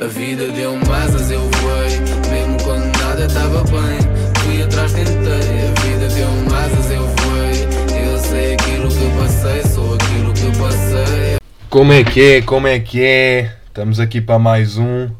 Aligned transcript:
A 0.00 0.06
vida 0.06 0.46
deu-me 0.52 0.88
asas, 0.92 1.28
eu 1.28 1.40
voei. 1.40 1.98
Mesmo 2.30 2.56
quando 2.62 2.84
nada 3.00 3.26
estava 3.26 3.64
bem, 3.64 3.98
fui 4.44 4.62
atrás, 4.62 4.92
tentei. 4.92 5.12
A 5.12 5.80
vida 5.80 6.08
deu-me 6.14 6.54
asas, 6.54 6.90
eu 6.92 7.04
voei. 7.04 8.06
Eu 8.06 8.18
sei 8.18 8.54
aquilo 8.54 8.88
que 8.88 9.18
passei, 9.18 9.62
sou 9.64 9.94
aquilo 9.94 10.32
que 10.32 10.56
passei. 10.56 11.38
Como 11.68 11.92
é 11.92 12.04
que 12.04 12.20
é? 12.20 12.42
Como 12.42 12.68
é 12.68 12.78
que 12.78 13.04
é? 13.04 13.56
Estamos 13.66 13.98
aqui 13.98 14.20
para 14.20 14.38
mais 14.38 14.78
um. 14.78 15.10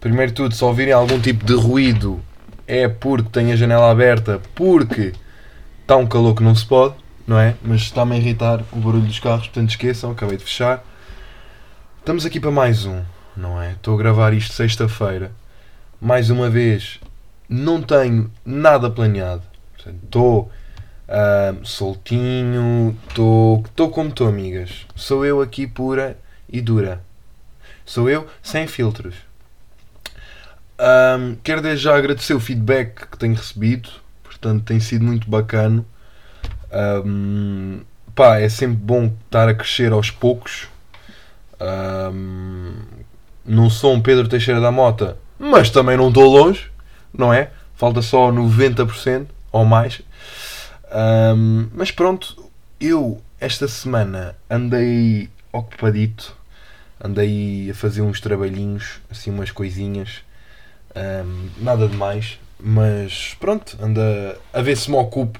Primeiro 0.00 0.32
de 0.32 0.34
tudo, 0.34 0.52
se 0.52 0.64
ouvirem 0.64 0.92
algum 0.92 1.20
tipo 1.20 1.44
de 1.44 1.54
ruído, 1.54 2.20
é 2.66 2.88
porque 2.88 3.28
tenho 3.30 3.52
a 3.52 3.56
janela 3.56 3.88
aberta, 3.88 4.42
porque 4.56 5.12
está 5.82 5.96
um 5.96 6.08
calor 6.08 6.34
que 6.34 6.42
não 6.42 6.56
se 6.56 6.66
pode, 6.66 6.96
não 7.24 7.38
é? 7.38 7.54
Mas 7.62 7.82
está-me 7.82 8.16
a 8.16 8.18
irritar 8.18 8.64
o 8.72 8.76
barulho 8.78 9.06
dos 9.06 9.20
carros, 9.20 9.46
portanto 9.46 9.70
esqueçam, 9.70 10.10
acabei 10.10 10.36
de 10.38 10.42
fechar. 10.42 10.84
Estamos 12.00 12.26
aqui 12.26 12.40
para 12.40 12.50
mais 12.50 12.84
um, 12.84 13.00
não 13.36 13.60
é? 13.60 13.72
Estou 13.72 13.94
a 13.94 13.98
gravar 13.98 14.32
isto 14.32 14.54
sexta-feira. 14.54 15.32
Mais 16.00 16.30
uma 16.30 16.48
vez, 16.48 17.00
não 17.48 17.82
tenho 17.82 18.30
nada 18.44 18.90
planeado. 18.90 19.42
Estou 20.04 20.50
ah, 21.08 21.54
soltinho, 21.62 22.96
estou 23.08 23.62
estou 23.66 23.90
como 23.90 24.10
estou, 24.10 24.28
amigas. 24.28 24.86
Sou 24.94 25.24
eu 25.24 25.40
aqui 25.40 25.66
pura 25.66 26.18
e 26.48 26.60
dura. 26.60 27.02
Sou 27.84 28.10
eu 28.10 28.26
sem 28.42 28.66
filtros. 28.66 29.14
Ahm, 30.78 31.36
quero 31.42 31.62
desde 31.62 31.84
já 31.84 31.96
agradecer 31.96 32.34
o 32.34 32.40
feedback 32.40 33.08
que 33.10 33.18
tenho 33.18 33.34
recebido. 33.34 33.88
Portanto, 34.24 34.64
tem 34.64 34.80
sido 34.80 35.04
muito 35.04 35.30
bacana. 35.30 35.84
Ahm, 36.72 37.80
pá, 38.14 38.38
é 38.38 38.48
sempre 38.48 38.76
bom 38.76 39.14
estar 39.24 39.48
a 39.48 39.54
crescer 39.54 39.92
aos 39.92 40.10
poucos. 40.10 40.68
Ahm, 41.60 42.82
não 43.46 43.70
sou 43.70 43.94
um 43.94 44.00
Pedro 44.00 44.28
Teixeira 44.28 44.60
da 44.60 44.70
Mota, 44.70 45.16
mas 45.38 45.70
também 45.70 45.96
não 45.96 46.08
estou 46.08 46.24
longe, 46.24 46.70
não 47.12 47.32
é? 47.32 47.50
Falta 47.74 48.02
só 48.02 48.30
90% 48.32 49.26
ou 49.52 49.64
mais. 49.64 50.02
Ahm, 50.90 51.68
mas 51.74 51.90
pronto, 51.90 52.50
eu 52.80 53.20
esta 53.40 53.68
semana 53.68 54.34
andei 54.48 55.28
ocupadito, 55.52 56.36
andei 57.02 57.70
a 57.70 57.74
fazer 57.74 58.02
uns 58.02 58.20
trabalhinhos, 58.20 59.00
assim 59.10 59.30
umas 59.30 59.50
coisinhas, 59.50 60.24
Ahm, 60.96 61.50
nada 61.58 61.86
demais, 61.86 62.40
mas 62.58 63.36
pronto, 63.38 63.76
anda 63.82 64.38
a 64.50 64.62
ver 64.62 64.78
se 64.78 64.90
me 64.90 64.96
ocupo 64.96 65.38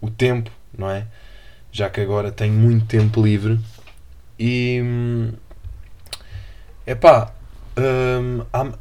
o 0.00 0.08
tempo, 0.10 0.50
não 0.76 0.88
é? 0.90 1.06
Já 1.70 1.90
que 1.90 2.00
agora 2.00 2.32
tenho 2.32 2.54
muito 2.54 2.86
tempo 2.86 3.22
livre 3.22 3.60
e 4.38 4.82
é 6.86 6.94
pá, 6.94 7.34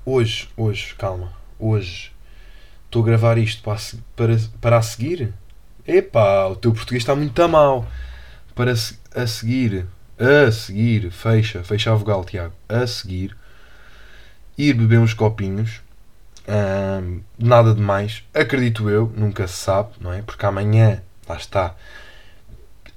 hoje, 0.05 0.49
hoje, 0.55 0.95
calma, 0.95 1.33
hoje 1.59 2.11
estou 2.85 3.01
a 3.01 3.05
gravar 3.05 3.37
isto 3.37 3.63
para, 3.63 3.73
a 3.73 3.79
para, 4.15 4.37
para 4.61 4.77
a 4.77 4.81
seguir. 4.81 5.33
Epá, 5.85 6.45
o 6.45 6.55
teu 6.55 6.71
português 6.71 7.01
está 7.01 7.15
muito 7.15 7.41
a 7.41 7.47
mal. 7.47 7.85
Para 8.55 8.71
a 8.71 9.27
seguir, 9.27 9.87
a 10.19 10.51
seguir, 10.51 11.11
fecha, 11.11 11.63
fecha 11.63 11.91
a 11.91 11.95
vogal, 11.95 12.23
Tiago. 12.23 12.53
A 12.69 12.85
seguir, 12.85 13.35
ir 14.57 14.73
beber 14.73 14.99
uns 14.99 15.13
copinhos. 15.13 15.81
Ahm, 16.47 17.21
nada 17.39 17.73
de 17.73 17.81
mais, 17.81 18.23
acredito 18.33 18.89
eu, 18.89 19.11
nunca 19.15 19.47
se 19.47 19.55
sabe, 19.55 19.91
não 20.01 20.11
é? 20.11 20.21
Porque 20.21 20.45
amanhã, 20.45 21.01
lá 21.27 21.37
está, 21.37 21.73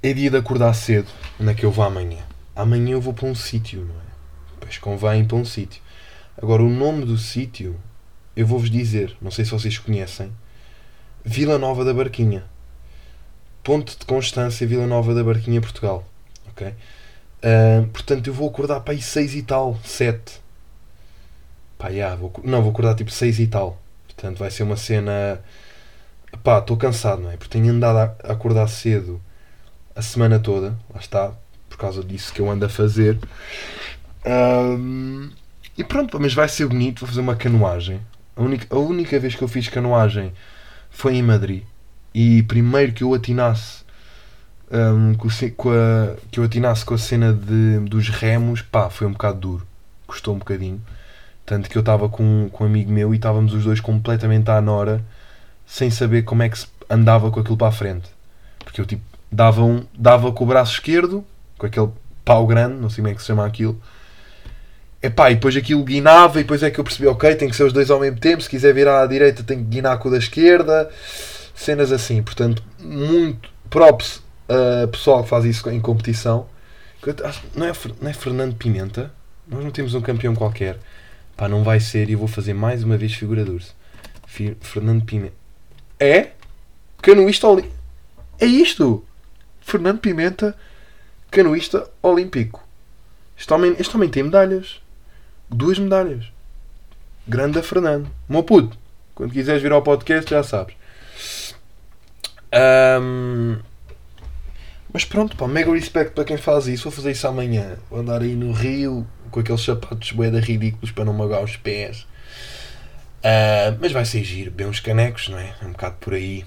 é 0.03 0.13
dia 0.13 0.29
de 0.29 0.37
acordar 0.37 0.73
cedo. 0.73 1.07
Onde 1.39 1.51
é 1.51 1.53
que 1.53 1.65
eu 1.65 1.71
vou 1.71 1.85
amanhã? 1.85 2.23
Amanhã 2.55 2.91
eu 2.91 3.01
vou 3.01 3.13
para 3.13 3.27
um 3.27 3.35
sítio, 3.35 3.81
não 3.81 3.95
é? 3.95 4.07
Pois 4.59 4.77
convém 4.77 5.25
para 5.25 5.37
um 5.37 5.45
sítio. 5.45 5.81
Agora, 6.39 6.61
o 6.61 6.69
nome 6.69 7.03
do 7.03 7.17
sítio, 7.17 7.75
eu 8.35 8.45
vou-vos 8.45 8.69
dizer, 8.69 9.17
não 9.21 9.31
sei 9.31 9.43
se 9.43 9.51
vocês 9.51 9.77
conhecem, 9.79 10.31
Vila 11.25 11.57
Nova 11.57 11.83
da 11.83 11.93
Barquinha. 11.93 12.45
Ponto 13.63 13.97
de 13.97 14.05
Constância, 14.05 14.65
Vila 14.67 14.85
Nova 14.85 15.13
da 15.15 15.23
Barquinha, 15.23 15.59
Portugal. 15.59 16.07
Ok? 16.49 16.73
Ah, 17.43 17.85
portanto, 17.91 18.27
eu 18.27 18.33
vou 18.33 18.49
acordar 18.49 18.81
para 18.81 18.93
aí 18.93 19.01
6 19.01 19.35
e 19.35 19.41
tal, 19.43 19.79
7. 19.83 20.41
Pá, 21.77 21.91
já, 21.91 22.15
vou, 22.15 22.31
não, 22.43 22.61
vou 22.61 22.71
acordar 22.71 22.95
tipo 22.95 23.11
6 23.11 23.39
e 23.39 23.47
tal. 23.47 23.81
Portanto, 24.07 24.37
vai 24.37 24.51
ser 24.51 24.63
uma 24.63 24.77
cena. 24.77 25.41
Pá, 26.43 26.59
estou 26.59 26.77
cansado, 26.77 27.21
não 27.21 27.31
é? 27.31 27.37
Porque 27.37 27.57
tenho 27.57 27.73
andado 27.73 27.97
a 28.23 28.31
acordar 28.33 28.67
cedo 28.67 29.21
a 29.95 30.01
semana 30.01 30.39
toda. 30.39 30.77
Lá 30.93 30.99
está, 30.99 31.33
por 31.69 31.77
causa 31.77 32.03
disso 32.03 32.33
que 32.33 32.41
eu 32.41 32.49
ando 32.49 32.65
a 32.65 32.69
fazer. 32.69 33.19
Ahm, 34.25 35.31
e 35.77 35.83
pronto, 35.83 36.19
mas 36.19 36.33
vai 36.33 36.49
ser 36.49 36.67
bonito. 36.67 37.01
Vou 37.01 37.09
fazer 37.09 37.21
uma 37.21 37.35
canoagem. 37.35 38.01
A 38.35 38.41
única, 38.41 38.75
a 38.75 38.79
única 38.79 39.19
vez 39.19 39.35
que 39.35 39.41
eu 39.41 39.47
fiz 39.47 39.69
canoagem 39.69 40.33
foi 40.89 41.15
em 41.15 41.23
Madrid. 41.23 41.63
E 42.13 42.41
primeiro 42.43 42.93
que 42.93 43.03
eu 43.03 43.13
atinasse 43.13 43.83
ahm, 44.71 45.13
com, 45.15 45.29
com 45.55 45.69
a, 45.69 46.15
que 46.31 46.39
eu 46.39 46.43
atinasse 46.43 46.83
com 46.83 46.93
a 46.93 46.97
cena 46.97 47.31
de, 47.31 47.79
dos 47.81 48.09
remos, 48.09 48.61
pá, 48.61 48.89
foi 48.89 49.05
um 49.05 49.11
bocado 49.11 49.39
duro. 49.39 49.67
Custou 50.07 50.33
um 50.33 50.39
bocadinho. 50.39 50.81
Tanto 51.45 51.69
que 51.69 51.77
eu 51.77 51.81
estava 51.81 52.09
com, 52.09 52.49
com 52.51 52.63
um 52.63 52.67
amigo 52.67 52.91
meu 52.91 53.13
e 53.13 53.17
estávamos 53.17 53.53
os 53.53 53.63
dois 53.63 53.79
completamente 53.79 54.49
à 54.49 54.59
nora, 54.59 55.03
sem 55.65 55.89
saber 55.89 56.23
como 56.23 56.43
é 56.43 56.49
que 56.49 56.59
se 56.59 56.67
andava 56.89 57.29
com 57.31 57.39
aquilo 57.39 57.55
para 57.55 57.67
a 57.67 57.71
frente. 57.71 58.09
Porque 58.59 58.81
eu 58.81 58.85
tipo, 58.85 59.03
dava, 59.31 59.63
um, 59.63 59.85
dava 59.97 60.31
com 60.31 60.43
o 60.43 60.47
braço 60.47 60.73
esquerdo, 60.73 61.23
com 61.57 61.65
aquele 61.65 61.89
pau 62.25 62.45
grande, 62.45 62.75
não 62.75 62.89
sei 62.89 63.01
como 63.01 63.07
é 63.07 63.15
que 63.15 63.21
se 63.21 63.27
chama 63.27 63.45
aquilo. 63.45 63.79
Epá, 65.01 65.29
e 65.29 65.35
depois 65.35 65.55
aquilo 65.55 65.83
guinava 65.83 66.39
e 66.39 66.43
depois 66.43 66.63
é 66.63 66.71
que 66.71 66.79
eu 66.79 66.83
percebi, 66.83 67.07
ok, 67.07 67.35
tem 67.35 67.49
que 67.49 67.55
ser 67.55 67.63
os 67.63 67.73
dois 67.73 67.91
ao 67.91 67.99
mesmo 67.99 68.19
tempo, 68.19 68.41
se 68.41 68.49
quiser 68.49 68.73
virar 68.73 69.01
à 69.01 69.05
direita 69.05 69.43
tem 69.43 69.59
que 69.59 69.65
guinar 69.65 69.97
com 69.99 70.09
o 70.09 70.11
da 70.11 70.17
esquerda. 70.17 70.89
Cenas 71.53 71.91
assim, 71.91 72.21
portanto, 72.21 72.63
muito 72.79 73.49
props 73.69 74.21
a 74.49 74.87
pessoal 74.87 75.23
que 75.23 75.29
faz 75.29 75.45
isso 75.45 75.69
em 75.69 75.79
competição. 75.79 76.47
Não 77.55 77.65
é, 77.67 77.71
não 78.01 78.09
é 78.09 78.13
Fernando 78.13 78.55
Pimenta? 78.55 79.11
Nós 79.47 79.63
não 79.63 79.71
temos 79.71 79.93
um 79.93 80.01
campeão 80.01 80.35
qualquer. 80.35 80.77
Pá, 81.35 81.47
não 81.47 81.63
vai 81.63 81.79
ser 81.79 82.09
e 82.09 82.13
eu 82.13 82.19
vou 82.19 82.27
fazer 82.27 82.53
mais 82.53 82.83
uma 82.83 82.97
vez 82.97 83.13
figura. 83.13 83.45
Fi- 84.25 84.57
Fernando 84.59 85.03
Pimenta. 85.05 85.33
É? 85.99 86.31
Canoísta 87.01 87.47
olímpico. 87.47 87.75
É 88.39 88.45
isto! 88.45 89.05
Fernando 89.61 89.99
Pimenta, 89.99 90.55
canoísta 91.29 91.89
olímpico. 92.01 92.63
Este 93.37 93.53
homem, 93.53 93.75
este 93.79 93.95
homem 93.95 94.09
tem 94.09 94.23
medalhas. 94.23 94.81
Duas 95.49 95.79
medalhas. 95.79 96.25
Grande 97.27 97.59
a 97.59 97.63
Fernando. 97.63 98.09
Meu 98.27 98.43
puto, 98.43 98.77
quando 99.15 99.31
quiseres 99.31 99.61
vir 99.61 99.71
ao 99.71 99.81
podcast 99.81 100.29
já 100.29 100.43
sabes. 100.43 100.75
Ahm, 102.51 103.59
Mas 104.91 105.05
pronto, 105.05 105.35
pá, 105.35 105.47
mega 105.47 105.71
respect 105.71 106.13
para 106.13 106.23
quem 106.23 106.37
faz 106.37 106.67
isso. 106.67 106.83
Vou 106.83 106.91
fazer 106.91 107.11
isso 107.11 107.27
amanhã. 107.27 107.77
Vou 107.89 107.99
andar 107.99 108.21
aí 108.21 108.35
no 108.35 108.51
Rio 108.51 109.05
com 109.31 109.39
aqueles 109.39 109.61
sapatos 109.61 110.11
boeda 110.11 110.39
ridículos 110.39 110.91
para 110.91 111.05
não 111.05 111.13
magoar 111.13 111.43
os 111.43 111.55
pés. 111.57 112.07
Ah, 113.23 113.75
mas 113.79 113.91
vai 113.91 114.05
ser 114.05 114.23
giro, 114.23 114.51
bem 114.51 114.67
uns 114.67 114.79
canecos, 114.79 115.29
não 115.29 115.37
é? 115.37 115.53
É 115.61 115.65
um 115.65 115.71
bocado 115.71 115.95
por 115.99 116.13
aí. 116.13 116.45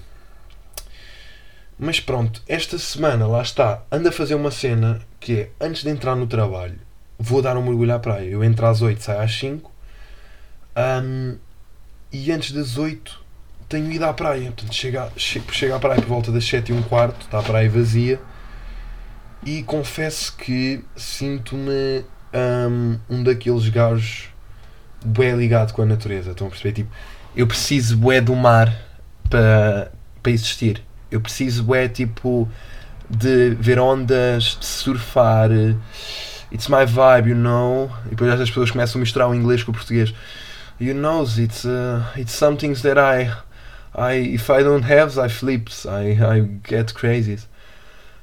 Mas 1.77 1.99
pronto, 1.99 2.41
esta 2.47 2.77
semana, 2.77 3.25
lá 3.27 3.41
está, 3.41 3.83
ando 3.91 4.09
a 4.09 4.11
fazer 4.11 4.35
uma 4.35 4.51
cena 4.51 5.01
que 5.19 5.41
é, 5.41 5.49
antes 5.59 5.83
de 5.83 5.89
entrar 5.89 6.15
no 6.15 6.27
trabalho, 6.27 6.79
vou 7.21 7.41
dar 7.41 7.55
um 7.57 7.63
mergulho 7.63 7.93
à 7.93 7.99
praia. 7.99 8.25
Eu 8.29 8.43
entro 8.43 8.65
às 8.65 8.81
8, 8.81 9.01
saio 9.01 9.19
às 9.21 9.33
5. 9.37 9.71
Ahm, 10.75 11.35
e 12.11 12.31
antes 12.31 12.51
das 12.51 12.77
8 12.77 13.19
tenho 13.69 13.91
ido 13.91 14.05
à 14.05 14.13
praia. 14.13 14.51
Portanto, 14.51 14.73
chego, 14.73 14.97
che- 15.15 15.41
chego 15.51 15.75
à 15.75 15.79
praia 15.79 16.01
por 16.01 16.07
volta 16.09 16.31
das 16.31 16.43
7 16.45 16.71
e 16.71 16.75
um 16.75 16.81
quarto, 16.81 17.21
está 17.25 17.39
a 17.39 17.43
praia 17.43 17.69
vazia. 17.69 18.19
E 19.45 19.63
confesso 19.63 20.35
que 20.37 20.83
sinto-me 20.95 22.03
ahm, 22.33 22.97
um 23.09 23.23
daqueles 23.23 23.67
gajos 23.69 24.29
bué 25.03 25.31
ligado 25.35 25.73
com 25.73 25.81
a 25.81 25.85
natureza. 25.85 26.31
Estão 26.31 26.47
a 26.47 26.49
perceber? 26.49 26.73
Tipo, 26.73 26.91
eu 27.35 27.47
preciso 27.47 27.97
bué 27.97 28.21
do 28.21 28.35
mar 28.35 28.73
para 29.29 29.91
para 30.21 30.31
existir. 30.31 30.83
Eu 31.09 31.19
preciso 31.19 31.63
bué 31.63 31.87
tipo 31.89 32.47
de 33.09 33.55
ver 33.59 33.79
ondas, 33.79 34.55
de 34.59 34.65
surfar. 34.65 35.49
It's 36.51 36.67
my 36.67 36.85
vibe, 36.85 37.29
you 37.29 37.35
know. 37.35 37.89
E 38.07 38.09
depois 38.09 38.29
as 38.39 38.49
pessoas 38.49 38.71
começam 38.71 38.99
a 38.99 39.01
misturar 39.01 39.29
o 39.29 39.35
inglês 39.35 39.63
com 39.63 39.71
o 39.71 39.73
português. 39.73 40.13
You 40.79 40.93
know, 40.93 41.23
it's 41.23 41.63
uh, 41.63 42.03
it's 42.17 42.33
some 42.33 42.57
things 42.57 42.81
that 42.81 42.99
I 42.99 43.31
I 43.95 44.35
if 44.35 44.49
I 44.49 44.63
don't 44.63 44.85
have, 44.85 45.17
I 45.19 45.29
flips, 45.29 45.85
I 45.85 46.11
I 46.11 46.59
get 46.67 46.93
crazy. 46.93 47.37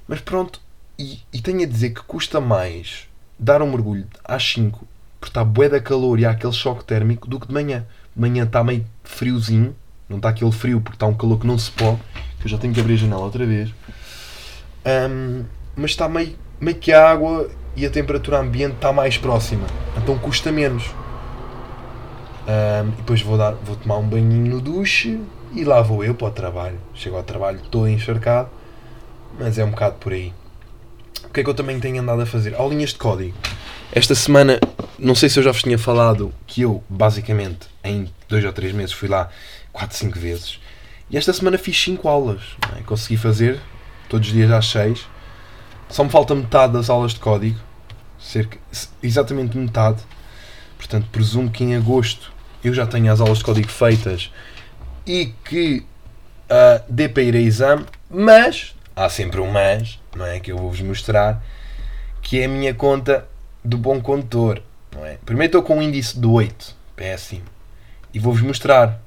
Mas 0.07 0.21
pronto, 0.21 0.61
e, 0.99 1.21
e 1.33 1.41
tenho 1.41 1.63
a 1.63 1.67
dizer 1.67 1.91
que 1.91 2.03
custa 2.03 2.41
mais 2.41 3.09
dar 3.39 3.63
um 3.63 3.71
mergulho 3.71 4.07
às 4.25 4.43
5 4.43 4.87
porque 5.21 5.31
está 5.31 5.45
bué 5.45 5.69
da 5.69 5.81
calor 5.81 6.19
e 6.19 6.25
há 6.25 6.31
aquele 6.31 6.53
choque 6.53 6.85
térmico 6.85 7.29
do 7.29 7.39
que 7.41 7.47
de 7.47 7.53
manhã. 7.53 7.87
De 8.15 8.21
manhã 8.21 8.45
está 8.45 8.63
meio 8.63 8.85
friozinho, 9.03 9.75
não 10.09 10.17
está 10.19 10.31
aquele 10.31 10.53
frio 10.53 10.81
porque 10.81 10.97
está 10.97 11.07
um 11.07 11.15
calor 11.15 11.39
que 11.41 11.47
não 11.47 11.59
se 11.59 11.71
pode, 11.73 11.99
que 12.39 12.47
eu 12.47 12.49
já 12.51 12.59
tenho 12.59 12.73
que 12.73 12.81
abrir 12.81 12.95
a 12.95 12.99
janela 12.99 13.23
outra 13.23 13.45
vez. 13.45 13.73
Ahm, 14.85 15.45
mas 15.77 15.91
está 15.91 16.09
meio, 16.09 16.37
meio 16.61 16.77
que 16.77 16.93
a 16.93 17.11
água 17.11 17.51
e 17.77 17.87
a 17.87 17.91
temperatura 17.91 18.39
ambiente 18.39 18.75
está 18.75 18.93
mais 18.93 19.17
próxima, 19.17 19.67
então 19.97 20.19
custa 20.19 20.51
menos. 20.51 20.85
Um, 22.47 22.89
e 22.89 22.93
depois 22.97 23.21
vou, 23.21 23.37
dar, 23.37 23.53
vou 23.53 23.77
tomar 23.77 23.99
um 23.99 24.09
banhinho 24.09 24.55
no 24.55 24.61
duche 24.61 25.21
e 25.53 25.65
lá 25.65 25.83
vou 25.83 26.03
eu 26.03 26.15
para 26.15 26.29
o 26.29 26.31
trabalho. 26.31 26.79
Chego 26.95 27.17
ao 27.17 27.23
trabalho 27.23 27.61
todo 27.71 27.89
encharcado, 27.89 28.49
mas 29.39 29.59
é 29.59 29.65
um 29.65 29.71
bocado 29.71 29.97
por 29.97 30.13
aí. 30.13 30.33
O 31.25 31.29
que 31.31 31.41
é 31.41 31.45
que 31.45 31.51
eu 31.51 31.55
também 31.55 31.79
tenho 31.79 32.01
andado 32.01 32.23
a 32.23 32.27
fazer? 32.27 32.55
Aulinhas 32.55 32.91
de 32.91 32.97
código. 32.97 33.37
Esta 33.93 34.15
semana, 34.15 34.59
não 34.99 35.15
sei 35.15 35.29
se 35.29 35.39
eu 35.39 35.43
já 35.43 35.53
vos 35.53 35.63
tinha 35.63 35.79
falado 35.79 36.33
que 36.47 36.63
eu, 36.63 36.83
basicamente, 36.89 37.69
em 37.85 38.11
dois 38.29 38.45
ou 38.45 38.53
três 38.53 38.73
meses 38.73 38.93
fui 38.93 39.09
lá 39.09 39.29
4, 39.73 39.97
5 39.97 40.19
vezes. 40.19 40.61
E 41.11 41.17
esta 41.17 41.33
semana 41.33 41.57
fiz 41.59 41.81
5 41.83 42.09
aulas. 42.09 42.41
É? 42.77 42.83
Consegui 42.83 43.17
fazer, 43.17 43.61
todos 44.09 44.29
os 44.29 44.35
dias 44.35 44.51
às 44.51 44.67
6. 44.71 45.07
Só 45.89 46.05
me 46.05 46.11
falta 46.11 46.35
metade 46.35 46.73
das 46.73 46.91
aulas 46.91 47.13
de 47.13 47.21
código. 47.21 47.59
Cerca, 48.19 48.59
exatamente 49.03 49.57
metade. 49.57 50.03
Portanto, 50.77 51.09
presumo 51.11 51.51
que 51.51 51.65
em 51.65 51.75
agosto 51.75 52.33
eu 52.63 52.75
já 52.75 52.87
tenho 52.87 53.13
as 53.13 53.21
aulas 53.21 53.39
de 53.39 53.45
código 53.45 53.69
feitas 53.69 54.33
e 55.07 55.33
que 55.45 55.85
uh, 56.51 56.85
dê 56.89 57.09
para 57.09 57.23
ir 57.23 57.35
a 57.35 57.41
exame, 57.41 57.87
mas 58.11 58.75
há 58.95 59.09
sempre 59.09 59.41
um 59.41 59.51
mas, 59.51 59.99
não 60.15 60.27
é? 60.27 60.41
Que 60.41 60.53
eu 60.53 60.59
vou-vos 60.59 60.81
mostrar, 60.81 61.43
que 62.21 62.41
é 62.41 62.45
a 62.45 62.49
minha 62.49 62.75
conta 62.75 63.27
do 63.65 63.79
bom 63.79 64.01
condutor. 64.01 64.63
Não 64.95 65.05
é? 65.05 65.19
Primeiro 65.25 65.49
estou 65.49 65.63
com 65.63 65.79
um 65.79 65.83
índice 65.83 66.19
de 66.19 66.27
8, 66.27 66.77
péssimo. 66.97 67.45
E 68.13 68.19
vou-vos 68.19 68.43
mostrar. 68.43 69.01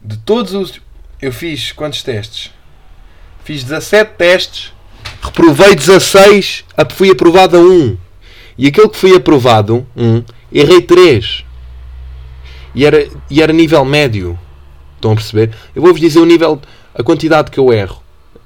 De 0.00 0.16
todos 0.16 0.54
os. 0.54 0.80
Eu 1.20 1.32
fiz 1.32 1.72
quantos 1.72 2.02
testes? 2.02 2.52
Fiz 3.44 3.62
17 3.62 4.14
testes, 4.16 4.72
reprovei 5.20 5.74
16, 5.74 6.64
fui 6.90 7.10
aprovado 7.10 7.56
a 7.56 7.60
1. 7.60 7.96
E 8.58 8.66
aquele 8.66 8.88
que 8.88 8.96
fui 8.96 9.14
aprovado, 9.14 9.86
1, 9.96 10.22
errei 10.52 10.82
3. 10.82 11.44
E 12.74 12.84
era, 12.84 13.08
e 13.28 13.42
era 13.42 13.52
nível 13.52 13.84
médio. 13.84 14.38
Estão 14.96 15.12
a 15.12 15.14
perceber? 15.14 15.54
Eu 15.74 15.82
vou-vos 15.82 16.00
dizer 16.00 16.20
o 16.20 16.26
nível, 16.26 16.60
a 16.94 17.02
quantidade 17.02 17.50
que 17.50 17.58
eu 17.58 17.72
erro. 17.72 18.02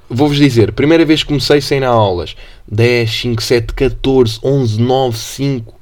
Vou-vos 0.09 0.37
dizer, 0.37 0.71
primeira 0.71 1.03
vez 1.03 1.23
que 1.23 1.27
comecei 1.27 1.59
sem 1.59 1.79
ir 1.79 1.83
a 1.83 1.89
aulas, 1.89 2.35
10, 2.67 3.11
5, 3.11 3.43
7, 3.43 3.73
14, 3.73 4.39
11, 4.43 4.79
9, 4.79 5.17
5. 5.17 5.75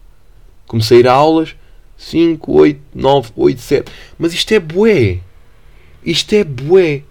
Comecei 0.65 0.97
a 0.97 0.99
ir 1.01 1.07
a 1.07 1.13
aulas, 1.13 1.55
5, 1.97 2.51
8, 2.51 2.81
9, 2.95 3.31
8, 3.35 3.61
7. 3.61 3.91
Mas 4.17 4.33
isto 4.33 4.51
é 4.53 4.59
bué. 4.59 5.19
Isto 6.03 6.33
é 6.33 6.43
bué. 6.43 7.03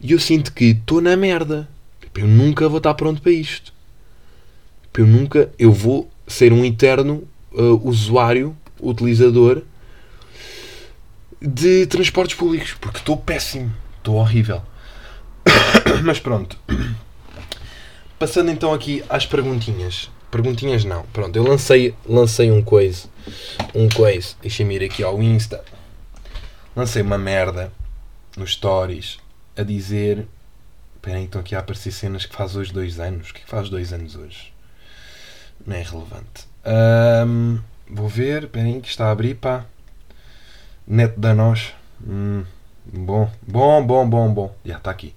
E 0.00 0.12
eu 0.12 0.18
sinto 0.18 0.52
que 0.52 0.66
estou 0.66 1.00
na 1.00 1.16
merda. 1.16 1.68
Eu 2.16 2.26
nunca 2.26 2.68
vou 2.68 2.78
estar 2.78 2.94
pronto 2.94 3.20
para 3.20 3.32
isto. 3.32 3.72
Eu 4.96 5.06
nunca. 5.06 5.50
Eu 5.58 5.72
vou 5.72 6.08
ser 6.26 6.52
um 6.52 6.64
eterno 6.64 7.26
uh, 7.52 7.88
usuário, 7.88 8.56
utilizador 8.80 9.62
de 11.40 11.86
transportes 11.86 12.36
públicos. 12.36 12.74
Porque 12.80 12.98
estou 12.98 13.16
péssimo. 13.16 13.74
Estou 13.98 14.16
horrível. 14.16 14.62
Mas 16.04 16.20
pronto. 16.20 16.56
Passando 18.18 18.50
então 18.50 18.72
aqui 18.72 19.02
às 19.08 19.26
perguntinhas. 19.26 20.08
Perguntinhas 20.30 20.84
não. 20.84 21.02
Pronto, 21.12 21.36
eu 21.36 21.42
lancei, 21.42 21.94
lancei 22.08 22.50
um 22.50 22.62
coisa. 22.62 23.08
Um 23.74 23.88
coisa. 23.88 24.34
Deixa-me 24.40 24.76
ir 24.76 24.84
aqui 24.84 25.02
ao 25.02 25.22
Insta. 25.22 25.64
Lancei 26.76 27.02
uma 27.02 27.18
merda 27.18 27.72
nos 28.36 28.52
stories 28.52 29.18
a 29.56 29.62
dizer. 29.62 30.26
Espera 31.04 31.18
aí, 31.18 31.26
estão 31.26 31.42
aqui 31.42 31.54
a 31.54 31.58
aparecer 31.58 31.92
cenas 31.92 32.24
que 32.24 32.34
faz 32.34 32.56
hoje 32.56 32.72
dois 32.72 32.98
anos. 32.98 33.28
O 33.28 33.34
que 33.34 33.42
é 33.42 33.46
faz 33.46 33.68
dois 33.68 33.92
anos 33.92 34.16
hoje? 34.16 34.54
Não 35.66 35.76
é 35.76 35.82
relevante. 35.82 36.48
Um, 37.26 37.60
vou 37.90 38.08
ver. 38.08 38.44
Espera 38.44 38.64
aí, 38.64 38.80
que 38.80 38.88
está 38.88 39.08
a 39.08 39.10
abrir, 39.10 39.34
pá. 39.34 39.66
Neto 40.86 41.20
da 41.20 41.34
nós. 41.34 41.74
Hum, 42.08 42.42
bom, 42.86 43.30
bom, 43.46 43.86
bom, 43.86 44.08
bom, 44.08 44.32
bom. 44.32 44.56
Já 44.64 44.78
está 44.78 44.90
aqui. 44.90 45.14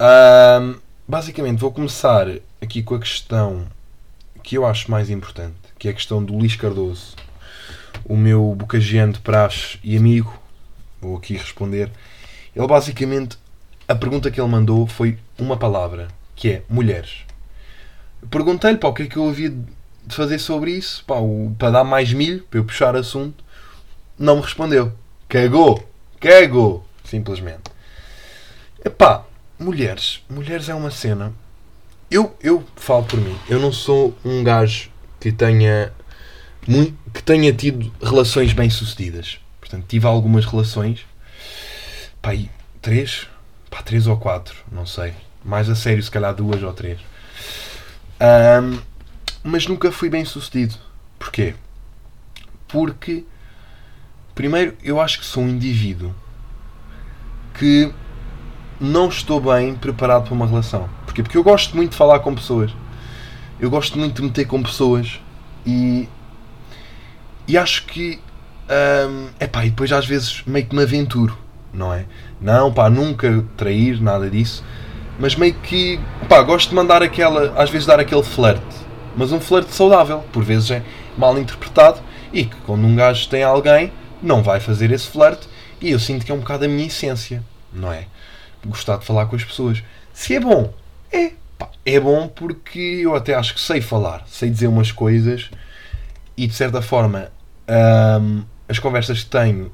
Um, 0.00 0.80
basicamente, 1.06 1.60
vou 1.60 1.70
começar 1.70 2.26
aqui 2.60 2.82
com 2.82 2.96
a 2.96 2.98
questão 2.98 3.68
que 4.42 4.58
eu 4.58 4.66
acho 4.66 4.90
mais 4.90 5.08
importante, 5.08 5.54
que 5.78 5.86
é 5.86 5.92
a 5.92 5.94
questão 5.94 6.20
do 6.20 6.36
Luís 6.36 6.56
Cardoso, 6.56 7.14
o 8.04 8.16
meu 8.16 8.56
bocagiano 8.56 9.12
de 9.12 9.20
praxe 9.20 9.78
e 9.84 9.96
amigo. 9.96 10.36
Vou 11.00 11.16
aqui 11.16 11.36
responder. 11.36 11.92
Ele 12.56 12.66
basicamente, 12.66 13.38
a 13.86 13.94
pergunta 13.94 14.30
que 14.30 14.40
ele 14.40 14.48
mandou 14.48 14.86
foi 14.86 15.18
uma 15.38 15.56
palavra, 15.56 16.08
que 16.34 16.50
é 16.50 16.62
mulheres. 16.68 17.24
Perguntei-lhe 18.30 18.78
o 18.82 18.92
que 18.92 19.02
é 19.02 19.06
que 19.06 19.16
eu 19.16 19.28
havia 19.28 19.50
de 19.50 20.14
fazer 20.14 20.38
sobre 20.38 20.72
isso, 20.72 21.04
pá, 21.04 21.16
o, 21.16 21.54
para 21.58 21.70
dar 21.70 21.84
mais 21.84 22.12
milho, 22.12 22.42
para 22.50 22.58
eu 22.58 22.64
puxar 22.64 22.96
assunto. 22.96 23.44
Não 24.18 24.36
me 24.36 24.42
respondeu. 24.42 24.92
Cagou. 25.28 25.82
Cagou. 26.20 26.86
Simplesmente. 27.04 27.62
Epá, 28.84 29.24
mulheres. 29.58 30.22
Mulheres 30.28 30.68
é 30.68 30.74
uma 30.74 30.90
cena. 30.90 31.32
Eu, 32.10 32.36
eu 32.40 32.64
falo 32.76 33.04
por 33.04 33.20
mim. 33.20 33.36
Eu 33.48 33.58
não 33.58 33.72
sou 33.72 34.16
um 34.24 34.44
gajo 34.44 34.90
que 35.20 35.32
tenha 35.32 35.92
que 37.12 37.22
tenha 37.22 37.52
tido 37.52 37.92
relações 38.02 38.52
bem 38.52 38.70
sucedidas. 38.70 39.38
Portanto, 39.60 39.84
tive 39.86 40.06
algumas 40.06 40.46
relações. 40.46 41.04
Pá, 42.22 42.30
três? 42.80 43.28
Pá, 43.74 43.82
três 43.82 44.06
ou 44.06 44.16
quatro, 44.16 44.54
não 44.70 44.86
sei. 44.86 45.12
Mais 45.44 45.68
a 45.68 45.74
sério, 45.74 46.00
se 46.00 46.08
calhar 46.08 46.32
duas 46.32 46.62
ou 46.62 46.72
três. 46.72 47.00
Um, 48.20 48.78
mas 49.42 49.66
nunca 49.66 49.90
fui 49.90 50.08
bem 50.08 50.24
sucedido. 50.24 50.76
Porquê? 51.18 51.56
Porque, 52.68 53.24
primeiro, 54.32 54.76
eu 54.80 55.00
acho 55.00 55.18
que 55.18 55.26
sou 55.26 55.42
um 55.42 55.48
indivíduo 55.48 56.14
que 57.58 57.92
não 58.80 59.08
estou 59.08 59.40
bem 59.40 59.74
preparado 59.74 60.26
para 60.26 60.34
uma 60.34 60.46
relação. 60.46 60.88
Porquê? 61.04 61.24
Porque 61.24 61.36
eu 61.36 61.42
gosto 61.42 61.74
muito 61.74 61.90
de 61.90 61.96
falar 61.96 62.20
com 62.20 62.32
pessoas. 62.32 62.70
Eu 63.58 63.70
gosto 63.70 63.98
muito 63.98 64.14
de 64.14 64.22
meter 64.22 64.46
com 64.46 64.62
pessoas 64.62 65.18
e, 65.66 66.08
e 67.48 67.58
acho 67.58 67.86
que 67.86 68.20
hum, 69.10 69.30
epá, 69.40 69.66
e 69.66 69.70
depois 69.70 69.90
às 69.90 70.06
vezes 70.06 70.44
meio 70.46 70.64
que 70.64 70.76
me 70.76 70.82
aventuro, 70.84 71.36
não 71.74 71.92
é? 71.92 72.04
Não, 72.40 72.72
pá, 72.72 72.88
nunca 72.88 73.44
trair, 73.56 74.00
nada 74.00 74.30
disso. 74.30 74.64
Mas 75.18 75.34
meio 75.34 75.54
que, 75.54 76.00
pá, 76.28 76.42
gosto 76.42 76.70
de 76.70 76.74
mandar 76.74 77.02
aquela, 77.02 77.52
às 77.60 77.70
vezes 77.70 77.86
dar 77.86 78.00
aquele 78.00 78.22
flerte. 78.22 78.84
Mas 79.16 79.32
um 79.32 79.40
flerte 79.40 79.72
saudável, 79.72 80.24
por 80.32 80.42
vezes 80.42 80.70
é 80.70 80.82
mal 81.16 81.38
interpretado 81.38 82.00
e 82.32 82.44
que 82.44 82.56
quando 82.66 82.84
um 82.84 82.96
gajo 82.96 83.28
tem 83.28 83.42
alguém, 83.42 83.92
não 84.22 84.42
vai 84.42 84.58
fazer 84.58 84.90
esse 84.90 85.06
flerte 85.06 85.48
e 85.80 85.90
eu 85.90 85.98
sinto 85.98 86.24
que 86.24 86.32
é 86.32 86.34
um 86.34 86.38
bocado 86.38 86.64
a 86.64 86.68
minha 86.68 86.86
essência, 86.86 87.42
não 87.72 87.92
é? 87.92 88.06
gostar 88.66 88.96
de 88.96 89.04
falar 89.04 89.26
com 89.26 89.36
as 89.36 89.44
pessoas. 89.44 89.82
Se 90.12 90.34
é 90.34 90.40
bom, 90.40 90.72
é. 91.12 91.32
Pá, 91.58 91.68
é 91.84 92.00
bom 92.00 92.26
porque 92.26 93.00
eu 93.02 93.14
até 93.14 93.34
acho 93.34 93.54
que 93.54 93.60
sei 93.60 93.80
falar, 93.80 94.24
sei 94.26 94.50
dizer 94.50 94.66
umas 94.66 94.90
coisas 94.90 95.50
e 96.36 96.46
de 96.46 96.54
certa 96.54 96.82
forma 96.82 97.30
hum, 98.20 98.42
as 98.68 98.78
conversas 98.78 99.22
que 99.22 99.30
tenho 99.30 99.70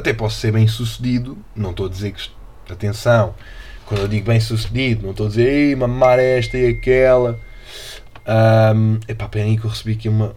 até 0.00 0.12
posso 0.12 0.40
ser 0.40 0.52
bem 0.52 0.66
sucedido. 0.66 1.38
Não 1.54 1.70
estou 1.70 1.86
a 1.86 1.88
dizer 1.88 2.12
que. 2.12 2.28
Atenção, 2.70 3.34
quando 3.84 4.02
eu 4.02 4.08
digo 4.08 4.26
bem 4.26 4.38
sucedido, 4.38 5.02
não 5.02 5.10
estou 5.10 5.26
a 5.26 5.28
dizer 5.28 5.48
ei, 5.48 5.74
mamar 5.74 6.20
esta 6.20 6.56
e 6.56 6.68
aquela. 6.68 7.38
Um, 8.26 9.00
epá, 9.08 9.28
peraí 9.28 9.58
que 9.58 9.64
eu 9.64 9.70
recebi 9.70 9.94
aqui 9.94 10.08
uma. 10.08 10.36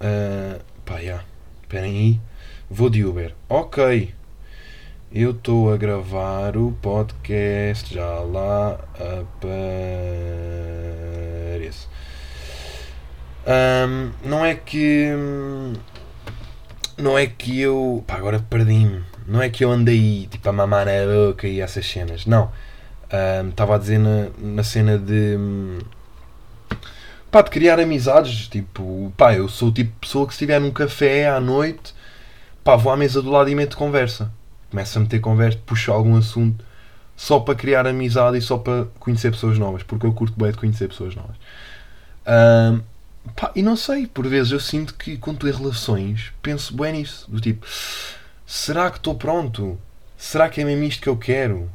Uh, 0.00 0.60
pá, 0.84 0.96
já. 0.96 1.22
Yeah. 1.72 2.20
Vou 2.68 2.90
de 2.90 3.04
Uber. 3.04 3.34
Ok. 3.48 4.14
Eu 5.12 5.32
estou 5.32 5.72
a 5.72 5.76
gravar 5.76 6.56
o 6.56 6.70
podcast, 6.80 7.92
já 7.92 8.20
lá 8.20 8.78
apareço. 9.38 9.50
Um, 13.46 14.12
não 14.24 14.44
é 14.44 14.54
que. 14.54 15.12
Não 17.00 17.18
é 17.18 17.26
que 17.26 17.60
eu. 17.60 18.04
Pá, 18.06 18.16
agora 18.16 18.38
perdi-me. 18.38 19.02
Não 19.26 19.42
é 19.42 19.48
que 19.48 19.64
eu 19.64 19.70
andei 19.70 20.26
tipo 20.30 20.48
a 20.48 20.52
mamar 20.52 20.86
na 20.86 20.92
boca 21.26 21.46
e 21.46 21.60
essas 21.60 21.86
cenas. 21.86 22.26
Não. 22.26 22.50
Estava 23.50 23.72
um, 23.72 23.74
a 23.74 23.78
dizer 23.78 23.98
na, 23.98 24.28
na 24.38 24.62
cena 24.62 24.98
de. 24.98 25.36
Pá, 27.30 27.42
de 27.42 27.50
criar 27.50 27.80
amizades. 27.80 28.48
Tipo, 28.48 29.12
pá, 29.16 29.34
eu 29.34 29.48
sou 29.48 29.68
o 29.68 29.72
tipo 29.72 29.92
de 29.92 29.98
pessoa 30.00 30.26
que 30.26 30.32
se 30.32 30.36
estiver 30.36 30.60
num 30.60 30.70
café 30.70 31.28
à 31.28 31.40
noite, 31.40 31.94
pá, 32.64 32.76
vou 32.76 32.92
à 32.92 32.96
mesa 32.96 33.22
do 33.22 33.30
lado 33.30 33.48
e 33.50 33.54
meto 33.54 33.76
conversa 33.76 34.30
começa 34.70 34.98
a 34.98 35.02
meter 35.02 35.20
conversa, 35.20 35.58
puxa 35.66 35.92
algum 35.92 36.16
assunto 36.16 36.64
só 37.16 37.40
para 37.40 37.54
criar 37.54 37.86
amizade 37.86 38.38
e 38.38 38.40
só 38.40 38.56
para 38.56 38.86
conhecer 38.98 39.30
pessoas 39.30 39.58
novas, 39.58 39.82
porque 39.82 40.06
eu 40.06 40.12
curto 40.12 40.38
bem 40.38 40.52
de 40.52 40.56
conhecer 40.56 40.88
pessoas 40.88 41.14
novas. 41.14 41.36
Um, 42.26 42.80
pá, 43.36 43.52
e 43.54 43.62
não 43.62 43.76
sei, 43.76 44.06
por 44.06 44.26
vezes 44.26 44.52
eu 44.52 44.60
sinto 44.60 44.94
que 44.94 45.16
quando 45.16 45.36
estou 45.36 45.50
em 45.50 45.62
relações, 45.62 46.32
penso 46.42 46.76
bem 46.76 46.92
nisso, 46.94 47.30
do 47.30 47.40
tipo, 47.40 47.66
será 48.46 48.90
que 48.90 48.98
estou 48.98 49.14
pronto? 49.14 49.78
Será 50.16 50.48
que 50.48 50.60
é 50.60 50.64
mesmo 50.64 50.84
isto 50.84 51.02
que 51.02 51.08
eu 51.08 51.16
quero? 51.16 51.70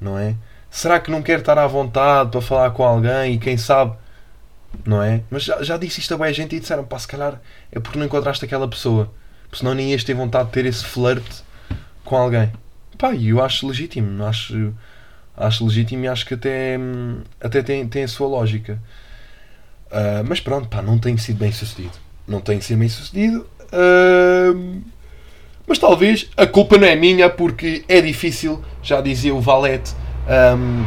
Não 0.00 0.18
é? 0.18 0.34
Será 0.70 1.00
que 1.00 1.10
não 1.10 1.22
quero 1.22 1.40
estar 1.40 1.58
à 1.58 1.66
vontade 1.66 2.30
para 2.30 2.40
falar 2.40 2.70
com 2.70 2.84
alguém 2.84 3.34
e 3.34 3.38
quem 3.38 3.56
sabe, 3.56 3.96
não 4.84 5.02
é? 5.02 5.22
Mas 5.30 5.44
já, 5.44 5.62
já 5.62 5.76
disse 5.76 6.00
isto 6.00 6.14
a 6.14 6.16
boa 6.16 6.32
gente 6.32 6.56
e 6.56 6.60
disseram, 6.60 6.84
pá, 6.84 6.98
se 6.98 7.08
calhar 7.08 7.40
é 7.72 7.80
porque 7.80 7.98
não 7.98 8.06
encontraste 8.06 8.44
aquela 8.44 8.68
pessoa. 8.68 9.12
Porque 9.44 9.58
senão 9.58 9.74
nem 9.74 9.90
ias 9.92 10.04
ter 10.04 10.14
vontade 10.14 10.46
de 10.46 10.52
ter 10.52 10.66
esse 10.66 10.84
flerte 10.84 11.42
com 12.04 12.16
alguém. 12.16 12.52
Pá, 12.98 13.14
e 13.14 13.28
eu 13.28 13.42
acho 13.42 13.66
legítimo. 13.66 14.24
Acho, 14.24 14.74
acho 15.36 15.64
legítimo 15.64 16.04
e 16.04 16.08
acho 16.08 16.26
que 16.26 16.34
até, 16.34 16.78
até 17.40 17.62
tem, 17.62 17.88
tem 17.88 18.04
a 18.04 18.08
sua 18.08 18.28
lógica. 18.28 18.78
Uh, 19.90 20.24
mas 20.28 20.40
pronto, 20.40 20.68
pá, 20.68 20.82
não 20.82 20.98
tem 20.98 21.16
sido 21.16 21.38
bem 21.38 21.52
sucedido. 21.52 21.94
Não 22.26 22.40
tem 22.40 22.60
sido 22.60 22.78
bem 22.78 22.88
sucedido. 22.88 23.46
Uh, 23.72 24.82
mas 25.66 25.78
talvez 25.78 26.28
a 26.36 26.46
culpa 26.46 26.78
não 26.78 26.86
é 26.86 26.96
minha 26.96 27.28
porque 27.28 27.84
é 27.88 28.00
difícil, 28.00 28.62
já 28.82 29.00
dizia 29.00 29.34
o 29.34 29.40
Valete. 29.40 29.94
Um, 30.56 30.84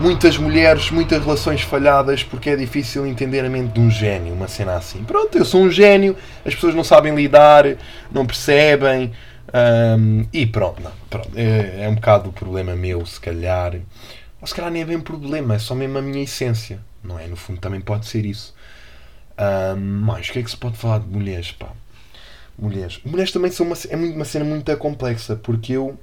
muitas 0.00 0.36
mulheres, 0.38 0.90
muitas 0.90 1.22
relações 1.22 1.60
falhadas 1.60 2.22
porque 2.22 2.50
é 2.50 2.56
difícil 2.56 3.06
entender 3.06 3.44
a 3.44 3.50
mente 3.50 3.72
de 3.72 3.80
um 3.80 3.90
gênio, 3.90 4.32
uma 4.32 4.48
cena 4.48 4.76
assim. 4.76 5.04
Pronto, 5.04 5.36
eu 5.36 5.44
sou 5.44 5.62
um 5.62 5.70
gênio, 5.70 6.16
as 6.44 6.54
pessoas 6.54 6.74
não 6.74 6.82
sabem 6.82 7.14
lidar, 7.14 7.64
não 8.10 8.26
percebem. 8.26 9.12
Um, 9.52 10.26
e 10.32 10.46
pronto, 10.46 10.82
não, 10.82 10.90
pronto 11.08 11.30
é, 11.36 11.84
é, 11.84 11.88
um 11.88 11.94
bocado 11.94 12.30
o 12.30 12.32
problema 12.32 12.74
meu, 12.74 13.04
se 13.06 13.20
calhar. 13.20 13.74
Ou 14.40 14.46
se 14.46 14.54
calhar 14.54 14.70
nem 14.70 14.82
é 14.82 14.84
bem 14.84 15.00
problema, 15.00 15.54
é 15.54 15.58
só 15.58 15.74
mesmo 15.74 15.98
a 15.98 16.02
minha 16.02 16.22
essência, 16.24 16.80
não 17.04 17.18
é? 17.18 17.26
No 17.26 17.36
fundo 17.36 17.60
também 17.60 17.80
pode 17.80 18.06
ser 18.06 18.24
isso. 18.24 18.54
Um, 19.38 20.00
mas 20.04 20.28
o 20.28 20.32
que 20.32 20.38
é 20.38 20.42
que 20.42 20.50
se 20.50 20.56
pode 20.56 20.76
falar 20.76 21.00
de 21.00 21.08
mulheres, 21.08 21.52
pá? 21.52 21.68
Mulheres. 22.58 23.00
Mulheres 23.04 23.32
também 23.32 23.50
são 23.50 23.66
uma, 23.66 23.76
é 23.88 23.96
uma 23.96 24.24
cena 24.24 24.44
muito 24.44 24.76
complexa 24.76 25.36
porque 25.36 25.74
eu. 25.74 25.98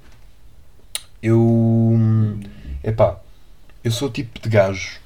Eu. 1.21 1.97
Epá, 2.83 3.19
eu 3.83 3.91
sou 3.91 4.07
o 4.07 4.11
tipo 4.11 4.39
de 4.39 4.49
gajo 4.49 4.99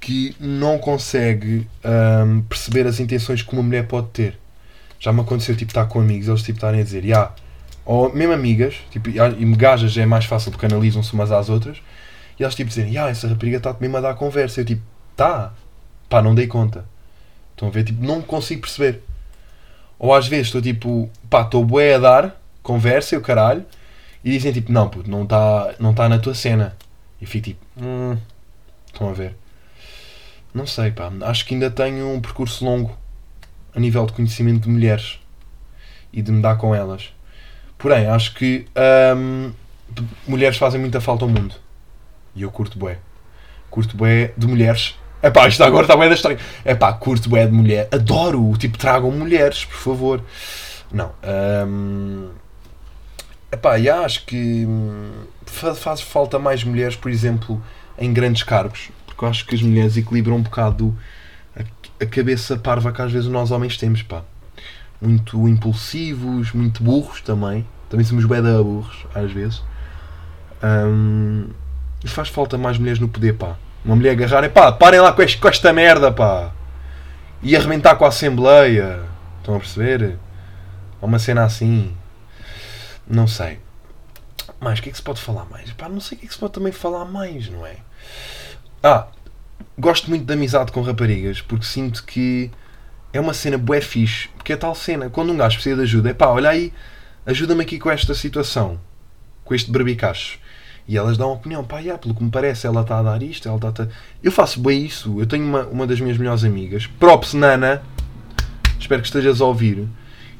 que 0.00 0.34
não 0.40 0.78
consegue 0.78 1.68
um, 2.26 2.42
perceber 2.42 2.86
as 2.86 2.98
intenções 2.98 3.40
que 3.42 3.52
uma 3.52 3.62
mulher 3.62 3.86
pode 3.86 4.08
ter. 4.08 4.38
Já 4.98 5.12
me 5.12 5.20
aconteceu 5.20 5.56
tipo 5.56 5.70
estar 5.70 5.86
com 5.86 6.00
amigos, 6.00 6.28
eles 6.28 6.42
tipo 6.42 6.58
estarem 6.58 6.80
a 6.80 6.84
dizer, 6.84 7.04
yeah, 7.04 7.32
ou 7.84 8.12
mesmo 8.12 8.32
amigas, 8.32 8.76
tipo, 8.90 9.10
e 9.10 9.56
gajas 9.56 9.96
é 9.96 10.06
mais 10.06 10.24
fácil 10.24 10.50
porque 10.50 10.66
analisam-se 10.66 11.12
umas 11.12 11.30
às 11.30 11.48
outras, 11.48 11.80
e 12.42 12.44
elas 12.44 12.56
tipo 12.56 12.68
dizem, 12.68 12.88
yeah, 12.88 13.08
essa 13.08 13.28
rapariga 13.28 13.58
está 13.58 13.72
mesmo 13.78 13.96
a 13.98 14.00
dar 14.00 14.14
conversa. 14.14 14.60
Eu 14.60 14.64
tipo, 14.64 14.82
tá, 15.16 15.52
pá, 16.08 16.20
não 16.20 16.34
dei 16.34 16.48
conta. 16.48 16.84
Estão 17.52 17.68
a 17.68 17.70
ver? 17.70 17.84
Tipo, 17.84 18.04
não 18.04 18.20
consigo 18.20 18.62
perceber. 18.62 19.00
Ou 19.96 20.12
às 20.12 20.26
vezes 20.26 20.48
estou 20.48 20.60
tipo, 20.60 21.08
pá, 21.30 21.42
estou 21.42 21.64
bué 21.64 21.94
a 21.94 21.98
dar 21.98 22.42
conversa 22.60 23.14
e 23.14 23.18
o 23.18 23.20
caralho, 23.20 23.64
e 24.24 24.32
dizem 24.32 24.52
tipo, 24.52 24.72
não, 24.72 24.88
puto, 24.88 25.08
não 25.08 25.22
está 25.22 25.74
não 25.78 25.94
tá 25.94 26.08
na 26.08 26.18
tua 26.18 26.34
cena. 26.34 26.76
E 27.20 27.26
fico 27.26 27.44
tipo, 27.44 27.64
hum, 27.80 28.18
estão 28.86 29.08
a 29.08 29.12
ver? 29.12 29.36
Não 30.52 30.66
sei, 30.66 30.90
pá. 30.90 31.12
Acho 31.20 31.46
que 31.46 31.54
ainda 31.54 31.70
tenho 31.70 32.08
um 32.08 32.20
percurso 32.20 32.64
longo 32.64 32.98
a 33.72 33.78
nível 33.78 34.04
de 34.04 34.14
conhecimento 34.14 34.64
de 34.64 34.68
mulheres 34.68 35.20
e 36.12 36.20
de 36.20 36.32
me 36.32 36.42
dar 36.42 36.56
com 36.56 36.74
elas. 36.74 37.12
Porém, 37.78 38.06
acho 38.08 38.34
que 38.34 38.66
hum, 39.16 39.52
mulheres 40.26 40.56
fazem 40.56 40.80
muita 40.80 41.00
falta 41.00 41.24
ao 41.24 41.28
mundo. 41.28 41.54
E 42.34 42.42
eu 42.42 42.50
curto 42.50 42.78
bué. 42.78 42.98
Curto 43.70 43.96
bué 43.96 44.32
de 44.36 44.46
mulheres. 44.46 44.98
É 45.20 45.30
pá, 45.30 45.46
isto 45.46 45.62
agora 45.62 45.84
está 45.84 45.96
bem 45.96 46.08
da 46.08 46.14
história. 46.14 46.38
É 46.64 46.74
pá, 46.74 46.92
curto 46.92 47.28
bué 47.28 47.46
de 47.46 47.52
mulher. 47.52 47.88
Adoro. 47.92 48.56
Tipo, 48.58 48.78
tragam 48.78 49.10
mulheres, 49.10 49.64
por 49.64 49.76
favor. 49.76 50.22
Não. 50.92 51.12
Hum, 51.66 52.30
Epá, 53.52 53.78
e 53.78 53.88
acho 53.88 54.24
que 54.24 54.64
hum, 54.66 55.26
faz 55.44 56.00
falta 56.00 56.38
mais 56.38 56.64
mulheres, 56.64 56.96
por 56.96 57.10
exemplo, 57.10 57.62
em 57.98 58.10
grandes 58.10 58.42
cargos, 58.42 58.90
porque 59.04 59.22
eu 59.22 59.28
acho 59.28 59.44
que 59.44 59.54
as 59.54 59.60
mulheres 59.60 59.94
equilibram 59.98 60.36
um 60.36 60.42
bocado 60.42 60.96
a, 62.00 62.06
cabeça 62.06 62.56
parva 62.56 62.90
que 62.92 63.02
às 63.02 63.12
vezes 63.12 63.28
nós 63.28 63.50
homens 63.50 63.76
temos, 63.76 64.02
pá. 64.02 64.22
Muito 65.00 65.46
impulsivos, 65.46 66.52
muito 66.52 66.82
burros 66.82 67.20
também. 67.20 67.66
Também 67.90 68.06
somos 68.06 68.24
bem 68.24 68.40
burros, 68.40 69.06
às 69.14 69.30
vezes. 69.30 69.62
Hum, 70.62 71.48
e 72.04 72.08
faz 72.08 72.28
falta 72.28 72.58
mais 72.58 72.78
mulheres 72.78 72.98
no 72.98 73.08
poder, 73.08 73.34
pá. 73.34 73.56
Uma 73.84 73.96
mulher 73.96 74.12
agarrar, 74.12 74.48
pá, 74.50 74.72
parem 74.72 75.00
lá 75.00 75.12
com, 75.12 75.22
esta 75.22 75.72
merda, 75.72 76.12
pá. 76.12 76.52
E 77.42 77.56
arrebentar 77.56 77.96
com 77.96 78.04
a 78.04 78.08
Assembleia. 78.08 79.00
Estão 79.38 79.56
a 79.56 79.58
perceber? 79.58 80.18
É 81.00 81.04
uma 81.04 81.18
cena 81.18 81.44
assim. 81.44 81.94
Não 83.06 83.26
sei. 83.26 83.58
Mas 84.60 84.78
o 84.78 84.82
que 84.82 84.88
é 84.88 84.92
que 84.92 84.98
se 84.98 85.02
pode 85.02 85.20
falar 85.20 85.44
mais? 85.46 85.72
Pá, 85.72 85.88
não 85.88 86.00
sei 86.00 86.16
o 86.16 86.20
que 86.20 86.26
é 86.26 86.28
que 86.28 86.34
se 86.34 86.40
pode 86.40 86.52
também 86.52 86.72
falar 86.72 87.04
mais, 87.04 87.48
não 87.48 87.66
é? 87.66 87.76
Ah, 88.82 89.08
gosto 89.78 90.08
muito 90.08 90.24
de 90.24 90.32
amizade 90.32 90.70
com 90.70 90.82
raparigas 90.82 91.40
porque 91.40 91.64
sinto 91.64 92.04
que 92.04 92.50
é 93.12 93.20
uma 93.20 93.34
cena 93.34 93.58
bué 93.58 93.80
fixe. 93.80 94.28
Porque 94.36 94.52
é 94.52 94.56
tal 94.56 94.74
cena, 94.74 95.10
quando 95.10 95.32
um 95.32 95.36
gajo 95.36 95.56
precisa 95.56 95.76
de 95.76 95.82
ajuda, 95.82 96.10
é 96.10 96.14
pá, 96.14 96.28
olha 96.28 96.50
aí, 96.50 96.72
ajuda-me 97.26 97.62
aqui 97.62 97.78
com 97.78 97.90
esta 97.90 98.14
situação, 98.14 98.80
com 99.44 99.54
este 99.54 99.70
barbicacho. 99.70 100.38
E 100.86 100.96
elas 100.96 101.16
dão 101.16 101.32
opinião, 101.32 101.62
pá, 101.64 101.78
yeah, 101.78 101.96
pelo 101.96 102.14
que 102.14 102.24
me 102.24 102.30
parece, 102.30 102.66
ela 102.66 102.82
está 102.82 102.98
a 102.98 103.02
dar 103.02 103.22
isto, 103.22 103.48
ela 103.48 103.56
está 103.56 103.84
a. 103.84 103.88
Eu 104.22 104.32
faço 104.32 104.60
bem 104.60 104.84
isso. 104.84 105.20
Eu 105.20 105.26
tenho 105.26 105.44
uma, 105.44 105.62
uma 105.66 105.86
das 105.86 106.00
minhas 106.00 106.18
melhores 106.18 106.44
amigas, 106.44 106.86
props 106.86 107.34
Nana, 107.34 107.82
espero 108.78 109.00
que 109.00 109.08
estejas 109.08 109.40
a 109.40 109.46
ouvir 109.46 109.88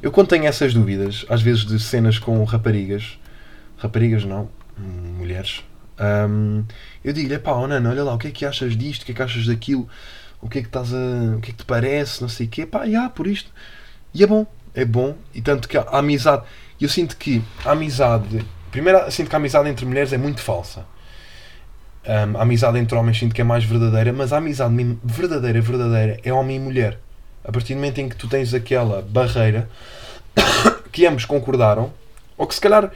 eu 0.02 0.10
quando 0.10 0.28
tenho 0.28 0.46
essas 0.46 0.74
dúvidas, 0.74 1.24
às 1.28 1.40
vezes 1.40 1.64
de 1.64 1.78
cenas 1.78 2.18
com 2.18 2.42
raparigas, 2.42 3.20
raparigas 3.78 4.24
não, 4.24 4.50
mulheres, 4.76 5.62
um, 6.28 6.64
eu 7.04 7.12
digo-lhe, 7.12 7.38
pá, 7.38 7.52
oh, 7.52 7.68
Nana, 7.68 7.88
olha 7.88 8.02
lá, 8.02 8.12
o 8.12 8.18
que 8.18 8.26
é 8.26 8.30
que 8.32 8.44
achas 8.44 8.76
disto, 8.76 9.02
o 9.02 9.06
que 9.06 9.12
é 9.12 9.14
que 9.14 9.22
achas 9.22 9.46
daquilo, 9.46 9.88
o 10.40 10.48
que 10.48 10.58
é 10.58 10.60
que 10.60 10.66
estás 10.66 10.92
a. 10.92 11.36
o 11.36 11.40
que 11.40 11.50
é 11.50 11.52
que 11.52 11.58
te 11.58 11.64
parece, 11.64 12.20
não 12.20 12.28
sei 12.28 12.48
o 12.48 12.50
quê, 12.50 12.66
pá, 12.66 12.84
já, 12.88 13.08
por 13.08 13.28
isto. 13.28 13.48
E 14.12 14.24
é 14.24 14.26
bom, 14.26 14.44
é 14.74 14.84
bom, 14.84 15.16
e 15.32 15.40
tanto 15.40 15.68
que 15.68 15.78
a 15.78 15.82
amizade, 15.92 16.42
eu 16.80 16.88
sinto 16.88 17.16
que 17.16 17.40
a 17.64 17.70
amizade, 17.70 18.44
primeiro 18.72 19.08
sinto 19.10 19.30
que 19.30 19.36
a 19.36 19.38
amizade 19.38 19.68
entre 19.68 19.86
mulheres 19.86 20.12
é 20.12 20.18
muito 20.18 20.40
falsa. 20.40 20.84
Um, 22.04 22.36
a 22.36 22.42
amizade 22.42 22.78
entre 22.78 22.98
homens 22.98 23.18
sinto 23.18 23.32
que 23.32 23.40
é 23.40 23.44
mais 23.44 23.62
verdadeira, 23.62 24.12
mas 24.12 24.32
a 24.32 24.38
amizade 24.38 24.98
verdadeira, 25.04 25.60
verdadeira 25.60 26.18
é 26.24 26.32
homem 26.32 26.56
e 26.56 26.60
mulher. 26.60 26.98
A 27.44 27.52
partir 27.52 27.74
do 27.74 27.76
momento 27.76 28.00
em 28.00 28.08
que 28.08 28.16
tu 28.16 28.28
tens 28.28 28.52
aquela 28.52 29.02
barreira 29.02 29.68
que 30.90 31.06
ambos 31.06 31.24
concordaram, 31.24 31.92
ou 32.36 32.46
que 32.46 32.54
se 32.56 32.60
calhar 32.60 32.90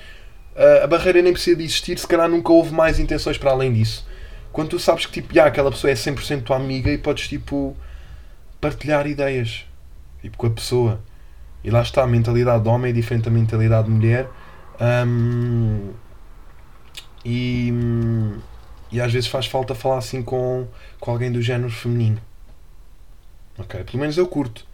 a 0.82 0.86
barreira 0.86 1.20
nem 1.20 1.32
precisa 1.32 1.56
de 1.56 1.64
existir, 1.64 1.98
se 1.98 2.06
calhar 2.06 2.28
nunca 2.28 2.50
houve 2.50 2.72
mais 2.72 2.98
intenções 2.98 3.36
para 3.36 3.50
além 3.50 3.72
disso. 3.72 4.06
Quando 4.52 4.70
tu 4.70 4.78
sabes 4.78 5.04
que 5.04 5.20
tipo, 5.20 5.34
já, 5.34 5.44
aquela 5.44 5.70
pessoa 5.70 5.90
é 5.90 5.94
100% 5.94 6.42
tua 6.42 6.56
amiga 6.56 6.90
e 6.90 6.96
podes 6.96 7.28
tipo 7.28 7.76
partilhar 8.60 9.06
ideias 9.06 9.66
tipo, 10.22 10.36
com 10.36 10.46
a 10.46 10.50
pessoa. 10.50 11.00
E 11.62 11.70
lá 11.70 11.82
está, 11.82 12.02
a 12.02 12.06
mentalidade 12.06 12.62
de 12.62 12.68
homem 12.68 12.90
é 12.90 12.94
diferente 12.94 13.24
da 13.24 13.30
mentalidade 13.30 13.86
de 13.86 13.92
mulher. 13.92 14.28
Um, 14.80 15.90
e, 17.24 17.72
e 18.92 19.00
às 19.00 19.12
vezes 19.12 19.28
faz 19.28 19.46
falta 19.46 19.74
falar 19.74 19.98
assim 19.98 20.22
com, 20.22 20.66
com 21.00 21.10
alguém 21.10 21.32
do 21.32 21.42
género 21.42 21.70
feminino. 21.70 22.20
Ok? 23.58 23.82
Pelo 23.84 23.98
menos 23.98 24.16
eu 24.16 24.26
curto. 24.26 24.66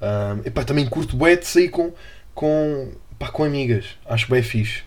Um, 0.00 0.46
epá, 0.46 0.62
também 0.64 0.86
curto 0.86 1.16
bué 1.16 1.34
de 1.34 1.46
sair 1.46 1.70
com, 1.70 1.92
com, 2.34 2.92
pá, 3.18 3.28
com 3.28 3.42
amigas. 3.44 3.84
Acho 4.06 4.30
bem 4.30 4.42
fixe. 4.42 4.82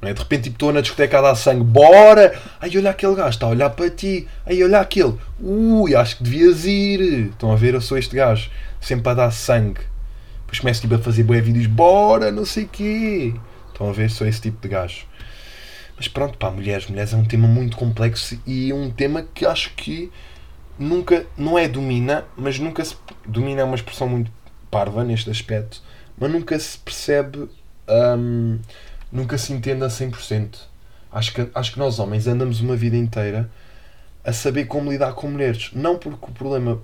Não 0.00 0.08
é? 0.08 0.14
De 0.14 0.20
repente 0.20 0.44
tipo, 0.44 0.54
estou 0.54 0.72
na 0.72 0.80
discoteca 0.80 1.18
a 1.18 1.22
dar 1.22 1.34
sangue. 1.34 1.62
Bora! 1.62 2.40
Ai, 2.58 2.70
olha 2.76 2.90
aquele 2.90 3.14
gajo, 3.14 3.28
está 3.28 3.46
a 3.46 3.50
olhar 3.50 3.70
para 3.70 3.90
ti. 3.90 4.26
Ai, 4.46 4.62
olha 4.62 4.80
aquele. 4.80 5.18
Ui, 5.38 5.94
acho 5.94 6.16
que 6.16 6.22
devias 6.22 6.64
ir. 6.64 7.28
Estão 7.30 7.52
a 7.52 7.56
ver? 7.56 7.74
Eu 7.74 7.80
sou 7.82 7.98
este 7.98 8.16
gajo. 8.16 8.50
Sempre 8.80 9.10
a 9.10 9.14
dar 9.14 9.30
sangue. 9.30 9.80
Depois 10.40 10.58
começo 10.58 10.80
tipo, 10.80 10.94
a 10.94 10.98
fazer 10.98 11.22
bué 11.22 11.40
vídeos. 11.40 11.66
Bora, 11.66 12.32
não 12.32 12.46
sei 12.46 12.64
o 12.64 12.68
quê. 12.68 13.34
Estão 13.80 13.88
a 13.88 13.92
ver? 13.94 14.10
Sou 14.10 14.26
esse 14.26 14.42
tipo 14.42 14.60
de 14.60 14.68
gajo. 14.68 15.06
Mas 15.96 16.06
pronto, 16.06 16.36
pá, 16.36 16.50
mulheres. 16.50 16.86
Mulheres 16.86 17.14
é 17.14 17.16
um 17.16 17.24
tema 17.24 17.48
muito 17.48 17.78
complexo 17.78 18.38
e 18.46 18.70
um 18.74 18.90
tema 18.90 19.22
que 19.22 19.46
acho 19.46 19.72
que 19.74 20.12
nunca, 20.78 21.24
não 21.34 21.58
é 21.58 21.66
domina, 21.66 22.26
mas 22.36 22.58
nunca 22.58 22.84
se. 22.84 22.94
Domina 23.26 23.62
é 23.62 23.64
uma 23.64 23.76
expressão 23.76 24.06
muito 24.06 24.30
parva 24.70 25.02
neste 25.02 25.30
aspecto, 25.30 25.82
mas 26.18 26.30
nunca 26.30 26.58
se 26.58 26.76
percebe, 26.76 27.48
hum, 28.18 28.58
nunca 29.10 29.38
se 29.38 29.50
entende 29.54 29.82
a 29.82 29.88
100%. 29.88 30.58
Acho 31.10 31.32
que, 31.32 31.48
acho 31.54 31.72
que 31.72 31.78
nós 31.78 31.98
homens 31.98 32.26
andamos 32.26 32.60
uma 32.60 32.76
vida 32.76 32.98
inteira 32.98 33.50
a 34.22 34.32
saber 34.34 34.66
como 34.66 34.92
lidar 34.92 35.14
com 35.14 35.26
mulheres. 35.26 35.70
Não 35.72 35.96
porque 35.96 36.26
o 36.26 36.32
problema, 36.32 36.82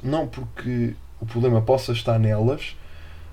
não 0.00 0.28
porque 0.28 0.94
o 1.20 1.26
problema 1.26 1.60
possa 1.60 1.90
estar 1.90 2.20
nelas, 2.20 2.76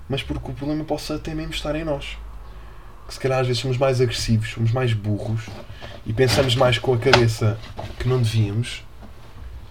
mas 0.08 0.20
porque 0.20 0.50
o 0.50 0.54
problema 0.54 0.82
possa 0.82 1.14
até 1.14 1.32
mesmo 1.32 1.52
estar 1.52 1.76
em 1.76 1.84
nós. 1.84 2.16
Que 3.06 3.14
se 3.14 3.20
calhar 3.20 3.40
às 3.40 3.46
vezes 3.46 3.60
somos 3.60 3.76
mais 3.76 4.00
agressivos, 4.00 4.50
somos 4.50 4.72
mais 4.72 4.92
burros 4.92 5.42
e 6.06 6.12
pensamos 6.12 6.56
mais 6.56 6.78
com 6.78 6.94
a 6.94 6.98
cabeça 6.98 7.58
que 7.98 8.08
não 8.08 8.20
devíamos 8.20 8.82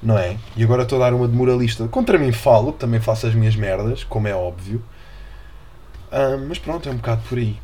não 0.03 0.17
é? 0.17 0.37
E 0.55 0.63
agora 0.63 0.83
estou 0.83 1.01
a 1.01 1.05
dar 1.05 1.15
uma 1.15 1.27
de 1.27 1.33
moralista. 1.33 1.87
Contra 1.87 2.19
mim 2.19 2.31
falo, 2.31 2.73
também 2.73 2.99
faço 2.99 3.25
as 3.25 3.33
minhas 3.33 3.55
merdas, 3.55 4.03
como 4.03 4.27
é 4.27 4.35
óbvio. 4.35 4.83
Um, 6.11 6.47
mas 6.47 6.59
pronto, 6.59 6.87
é 6.89 6.91
um 6.91 6.97
bocado 6.97 7.23
por 7.27 7.37
aí. 7.37 7.57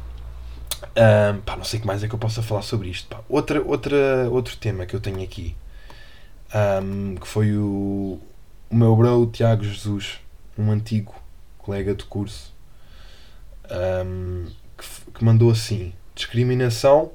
Um, 0.95 1.41
pá, 1.41 1.57
não 1.57 1.65
sei 1.65 1.77
o 1.79 1.81
que 1.81 1.87
mais 1.87 2.03
é 2.03 2.07
que 2.07 2.15
eu 2.15 2.19
possa 2.19 2.41
falar 2.41 2.61
sobre 2.61 2.87
isto. 2.87 3.07
Pá. 3.09 3.21
Outra, 3.27 3.61
outra, 3.61 4.29
outro 4.31 4.55
tema 4.55 4.85
que 4.85 4.95
eu 4.95 5.01
tenho 5.01 5.21
aqui, 5.21 5.55
um, 6.81 7.15
que 7.15 7.27
foi 7.27 7.55
o, 7.55 8.19
o 8.69 8.75
meu 8.75 8.95
bro 8.95 9.27
Tiago 9.27 9.63
Jesus, 9.63 10.19
um 10.57 10.71
antigo 10.71 11.13
colega 11.57 11.93
de 11.93 12.05
curso, 12.05 12.53
um, 14.05 14.45
que, 14.79 15.11
que, 15.13 15.23
mandou 15.23 15.51
assim: 15.51 15.93
discriminação 16.15 17.11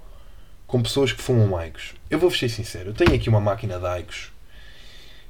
com 0.67 0.83
pessoas 0.83 1.13
que 1.13 1.23
fumam 1.23 1.57
Aicos. 1.57 1.95
Eu 2.11 2.19
vou-vos 2.19 2.39
ser 2.39 2.49
sincero, 2.49 2.91
eu 2.91 2.95
tenho 2.95 3.15
aqui 3.15 3.29
uma 3.29 3.41
máquina 3.41 3.79
de 3.79 3.87
Aicos 3.87 4.33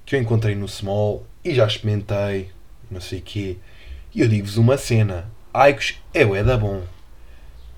que 0.04 0.14
eu 0.14 0.20
encontrei 0.20 0.54
no 0.54 0.68
Small 0.68 1.26
e 1.44 1.54
já 1.54 1.66
experimentei, 1.66 2.50
não 2.90 3.00
sei 3.00 3.20
o 3.20 3.22
quê. 3.22 3.56
E 4.14 4.20
eu 4.20 4.28
digo-vos 4.28 4.56
uma 4.56 4.76
cena: 4.76 5.30
Aicos 5.52 6.00
é 6.12 6.24
o 6.24 6.44
da 6.44 6.56
bom. 6.56 6.82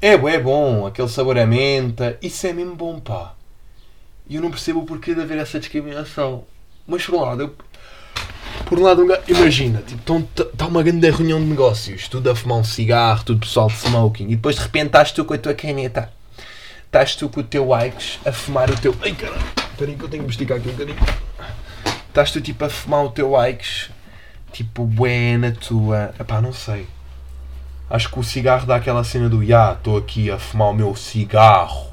É 0.01 0.13
é 0.13 0.41
bom, 0.41 0.87
aquele 0.87 1.09
sabor 1.09 1.39
a 1.39 1.47
menta, 1.47 2.19
isso 2.21 2.47
é 2.47 2.53
mesmo 2.53 2.75
bom, 2.75 3.01
pá. 3.01 3.35
E 4.29 4.37
eu 4.37 4.43
não 4.43 4.51
percebo 4.51 4.81
o 4.81 4.87
porquê 4.87 5.15
de 5.15 5.21
haver 5.21 5.39
essa 5.39 5.59
discriminação. 5.59 6.45
Mas 6.87 7.05
por 7.05 7.15
um 7.15 7.21
lado, 7.21 7.43
eu, 7.43 7.57
por 8.65 8.79
um 8.79 8.83
lado, 8.83 9.07
imagina, 9.29 9.83
tipo, 9.83 10.29
está 10.39 10.67
uma 10.67 10.83
grande 10.83 11.11
reunião 11.11 11.39
de 11.39 11.47
negócios, 11.47 12.09
tudo 12.09 12.31
a 12.31 12.35
fumar 12.35 12.59
um 12.59 12.65
cigarro, 12.65 13.25
tudo 13.25 13.41
pessoal 13.41 13.69
de 13.69 13.75
smoking, 13.75 14.25
e 14.25 14.37
depois 14.37 14.57
de 14.57 14.63
repente 14.63 14.87
estás 14.87 15.13
tu 15.13 15.25
com 15.25 15.35
a 15.35 15.39
tua 15.39 15.55
caneta, 15.55 16.11
estás 16.85 17.15
tu 17.15 17.29
com 17.29 17.41
o 17.41 17.45
teu 17.45 17.69
Ike's 17.79 18.19
a 18.25 18.33
fumar 18.33 18.71
o 18.71 18.77
teu. 18.77 18.95
Ai 19.03 19.13
caralho, 19.13 19.45
espera 19.71 19.93
que 19.93 20.03
eu 20.03 20.09
tenho 20.09 20.25
que 20.25 20.31
esticar 20.31 20.57
aqui 20.57 20.69
um 20.69 20.73
bocadinho. 20.73 20.99
Estás 22.09 22.31
tu 22.31 22.41
tipo 22.41 22.65
a 22.65 22.69
fumar 22.69 23.05
o 23.05 23.11
teu 23.11 23.33
Ike's, 23.47 23.91
tipo, 24.53 24.85
bué 24.85 25.37
na 25.37 25.53
tua. 25.53 26.15
Epá, 26.19 26.41
não 26.41 26.53
sei. 26.53 26.89
Acho 27.89 28.11
que 28.11 28.19
o 28.19 28.25
cigarro 28.25 28.67
dá 28.67 28.77
aquela 28.77 29.05
cena 29.05 29.29
do 29.29 29.45
Ya, 29.45 29.73
estou 29.73 29.97
aqui 29.97 30.31
a 30.31 30.39
fumar 30.39 30.71
o 30.71 30.75
meu 30.75 30.97
cigarro, 30.97 31.93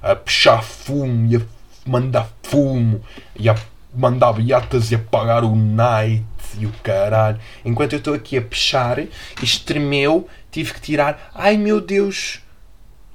a 0.00 0.14
puxar 0.14 0.62
fumo 0.62 1.26
e 1.26 1.36
a 1.36 1.40
mandar 1.84 2.28
fumo 2.42 3.02
e 3.34 3.48
a 3.48 3.56
mandar 3.94 4.32
beatas 4.32 4.90
e 4.90 4.94
a 4.94 4.98
pagar 4.98 5.44
o 5.44 5.54
night 5.54 6.24
e 6.58 6.66
o 6.66 6.72
caralho. 6.82 7.38
Enquanto 7.64 7.92
eu 7.94 7.98
estou 7.98 8.14
aqui 8.14 8.36
a 8.36 8.42
puxar, 8.42 8.98
isto 9.42 9.64
tremeu, 9.64 10.28
tive 10.50 10.74
que 10.74 10.80
tirar. 10.80 11.30
Ai 11.34 11.56
meu 11.56 11.80
Deus, 11.80 12.40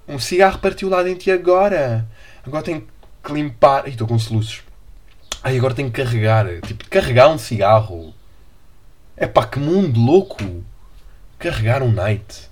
um 0.08 0.20
cigarro 0.20 0.60
partiu 0.60 0.89
lá 0.89 1.03
dentro 1.03 1.30
e 1.30 1.32
agora? 1.32 2.08
Agora 2.46 2.63
tenho 2.63 2.88
que 3.24 3.34
limpar. 3.34 3.88
Estou 3.88 4.08
com 4.08 4.20
soluços. 4.20 4.62
Ai, 5.44 5.58
agora 5.58 5.74
tenho 5.74 5.92
que 5.92 6.01
carregar. 6.01 6.46
Tipo, 6.62 6.89
carregar 6.89 7.30
um 7.30 7.38
cigarro. 7.38 8.13
É 9.15 9.27
pá, 9.27 9.46
que 9.46 9.60
mundo 9.60 10.00
louco 10.00 10.63
carregar 11.38 11.84
um 11.84 11.92
night. 11.92 12.50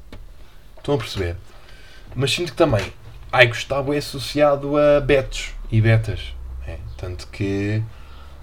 Estão 0.77 0.95
a 0.95 0.97
perceber? 0.97 1.35
Mas 2.15 2.31
sinto 2.31 2.51
que 2.51 2.57
também 2.57 2.91
ai 3.31 3.47
Gustavo 3.47 3.93
é 3.93 3.97
associado 3.97 4.77
a 4.77 4.99
betos 4.99 5.53
e 5.71 5.79
betas. 5.79 6.35
É, 6.67 6.77
tanto 6.97 7.27
que 7.27 7.81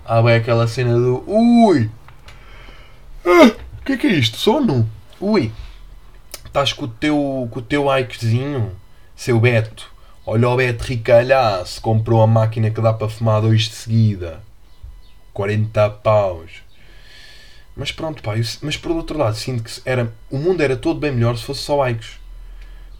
há 0.08 0.22
bem 0.22 0.36
aquela 0.36 0.66
cena 0.66 0.94
do 0.94 1.22
Ui! 1.26 1.90
O 3.24 3.30
ah, 3.30 3.56
que 3.84 3.92
é 3.92 3.96
que 3.98 4.06
é 4.06 4.10
isto? 4.12 4.38
Sono? 4.38 4.88
Ui! 5.20 5.52
Estás 6.46 6.72
com 6.72 6.86
o 6.86 6.88
teu, 6.88 7.46
com 7.50 7.58
o 7.58 7.62
teu 7.62 7.94
Ikezinho, 7.94 8.74
seu 9.14 9.38
Beto. 9.38 9.92
Olha 10.24 10.48
o 10.48 10.56
Beto 10.56 10.84
ricalhaço, 10.84 11.82
comprou 11.82 12.22
a 12.22 12.26
máquina 12.26 12.70
que 12.70 12.80
dá 12.80 12.92
para 12.92 13.08
fumar 13.08 13.42
dois 13.42 13.62
de 13.64 13.74
seguida. 13.74 14.40
40 15.34 15.90
paus. 15.90 16.62
Mas 17.76 17.92
pronto, 17.92 18.22
pá, 18.22 18.36
eu, 18.36 18.44
mas 18.62 18.78
por 18.78 18.92
outro 18.92 19.18
lado, 19.18 19.36
sinto 19.36 19.62
que 19.62 19.80
era, 19.84 20.12
o 20.30 20.38
mundo 20.38 20.62
era 20.62 20.76
todo 20.76 20.98
bem 20.98 21.12
melhor 21.12 21.36
se 21.36 21.44
fosse 21.44 21.60
só 21.60 21.82
Aikos. 21.82 22.18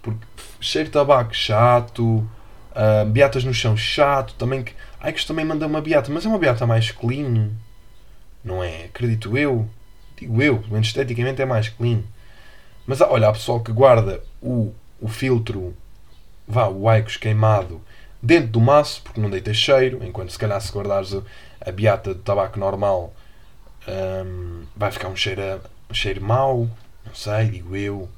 Porque 0.02 0.24
cheiro 0.60 0.88
de 0.88 0.92
tabaco, 0.92 1.34
chato, 1.34 2.04
uh, 2.04 3.04
beatas 3.06 3.44
no 3.44 3.54
chão, 3.54 3.76
chato, 3.76 4.34
também 4.34 4.62
que. 4.62 4.74
Aikos 5.00 5.24
também 5.24 5.44
manda 5.44 5.66
uma 5.66 5.80
beata, 5.80 6.10
mas 6.12 6.24
é 6.24 6.28
uma 6.28 6.38
beata 6.38 6.66
mais 6.66 6.90
clean. 6.90 7.50
Não 8.42 8.62
é? 8.62 8.84
Acredito 8.84 9.36
eu. 9.36 9.68
Digo 10.16 10.42
eu, 10.42 10.58
pelo 10.58 10.72
menos 10.72 10.88
esteticamente 10.88 11.40
é 11.40 11.46
mais 11.46 11.68
clean. 11.68 12.02
Mas 12.86 13.00
olha, 13.00 13.28
há 13.28 13.32
pessoal 13.32 13.60
que 13.60 13.70
guarda 13.70 14.22
o, 14.42 14.72
o 15.00 15.08
filtro, 15.08 15.76
vá, 16.46 16.66
o 16.68 16.88
Aikos 16.88 17.16
queimado 17.16 17.80
dentro 18.22 18.48
do 18.48 18.60
maço, 18.60 19.02
porque 19.02 19.20
não 19.20 19.30
deita 19.30 19.52
cheiro, 19.54 20.00
enquanto 20.02 20.30
se 20.30 20.38
calhar 20.38 20.60
se 20.60 20.72
guardares 20.72 21.14
a, 21.60 21.70
beata 21.70 22.14
de 22.14 22.20
tabaco 22.20 22.58
normal 22.58 23.14
um, 23.86 24.64
vai 24.76 24.90
ficar 24.90 25.08
um 25.08 25.16
cheiro, 25.16 25.60
um 25.90 25.94
cheiro 25.94 26.22
mau, 26.22 26.68
não 27.04 27.14
sei, 27.14 27.48
digo 27.48 27.76
eu. 27.76 28.08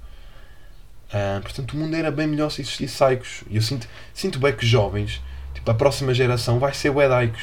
Um, 1.12 1.42
portanto, 1.42 1.72
o 1.72 1.76
mundo 1.76 1.96
era 1.96 2.10
bem 2.10 2.26
melhor 2.26 2.50
se 2.50 2.62
existisse 2.62 2.96
Saicos. 2.96 3.42
E 3.48 3.56
eu 3.56 3.62
sinto, 3.62 3.88
sinto 4.14 4.38
bem 4.38 4.54
que 4.54 4.64
jovens, 4.64 5.20
tipo, 5.60 5.70
a 5.70 5.74
próxima 5.74 6.12
geração 6.12 6.58
vai 6.58 6.74
ser 6.74 6.90
o 6.90 7.00
Edaicos. 7.00 7.42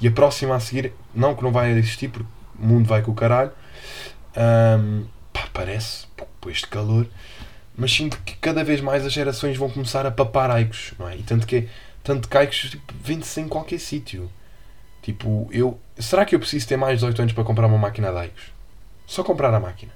E 0.00 0.06
a 0.06 0.10
próxima 0.10 0.54
a 0.54 0.60
seguir, 0.60 0.92
não 1.14 1.34
que 1.34 1.42
não 1.42 1.50
vai 1.50 1.72
existir, 1.72 2.08
porque 2.08 2.28
o 2.58 2.64
mundo 2.64 2.86
vai 2.86 3.02
com 3.02 3.10
o 3.10 3.14
caralho. 3.14 3.50
Um, 4.36 5.04
pá, 5.32 5.48
parece, 5.52 6.06
por 6.40 6.50
este 6.50 6.68
calor. 6.68 7.06
Mas 7.76 7.92
sinto 7.92 8.18
que 8.24 8.36
cada 8.36 8.62
vez 8.62 8.80
mais 8.80 9.04
as 9.04 9.12
gerações 9.12 9.56
vão 9.56 9.70
começar 9.70 10.06
a 10.06 10.10
papar 10.10 10.50
Aicos, 10.50 10.92
não 10.98 11.08
é? 11.08 11.16
E 11.16 11.22
tanto 11.22 11.46
que, 11.46 11.68
tanto 12.02 12.28
que 12.28 12.36
Aicos 12.36 12.70
tipo, 12.70 12.94
vende-se 13.02 13.40
em 13.40 13.48
qualquer 13.48 13.78
sítio. 13.78 14.30
Tipo, 15.02 15.48
eu. 15.52 15.78
Será 15.98 16.24
que 16.24 16.34
eu 16.34 16.38
preciso 16.38 16.66
ter 16.66 16.76
mais 16.76 16.92
de 16.92 17.06
18 17.06 17.22
anos 17.22 17.32
para 17.32 17.44
comprar 17.44 17.66
uma 17.66 17.78
máquina 17.78 18.10
de 18.12 18.18
Aikos? 18.18 18.52
Só 19.06 19.24
comprar 19.24 19.52
a 19.54 19.60
máquina. 19.60 19.92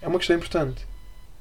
É 0.00 0.08
uma 0.08 0.18
questão 0.18 0.36
importante. 0.36 0.86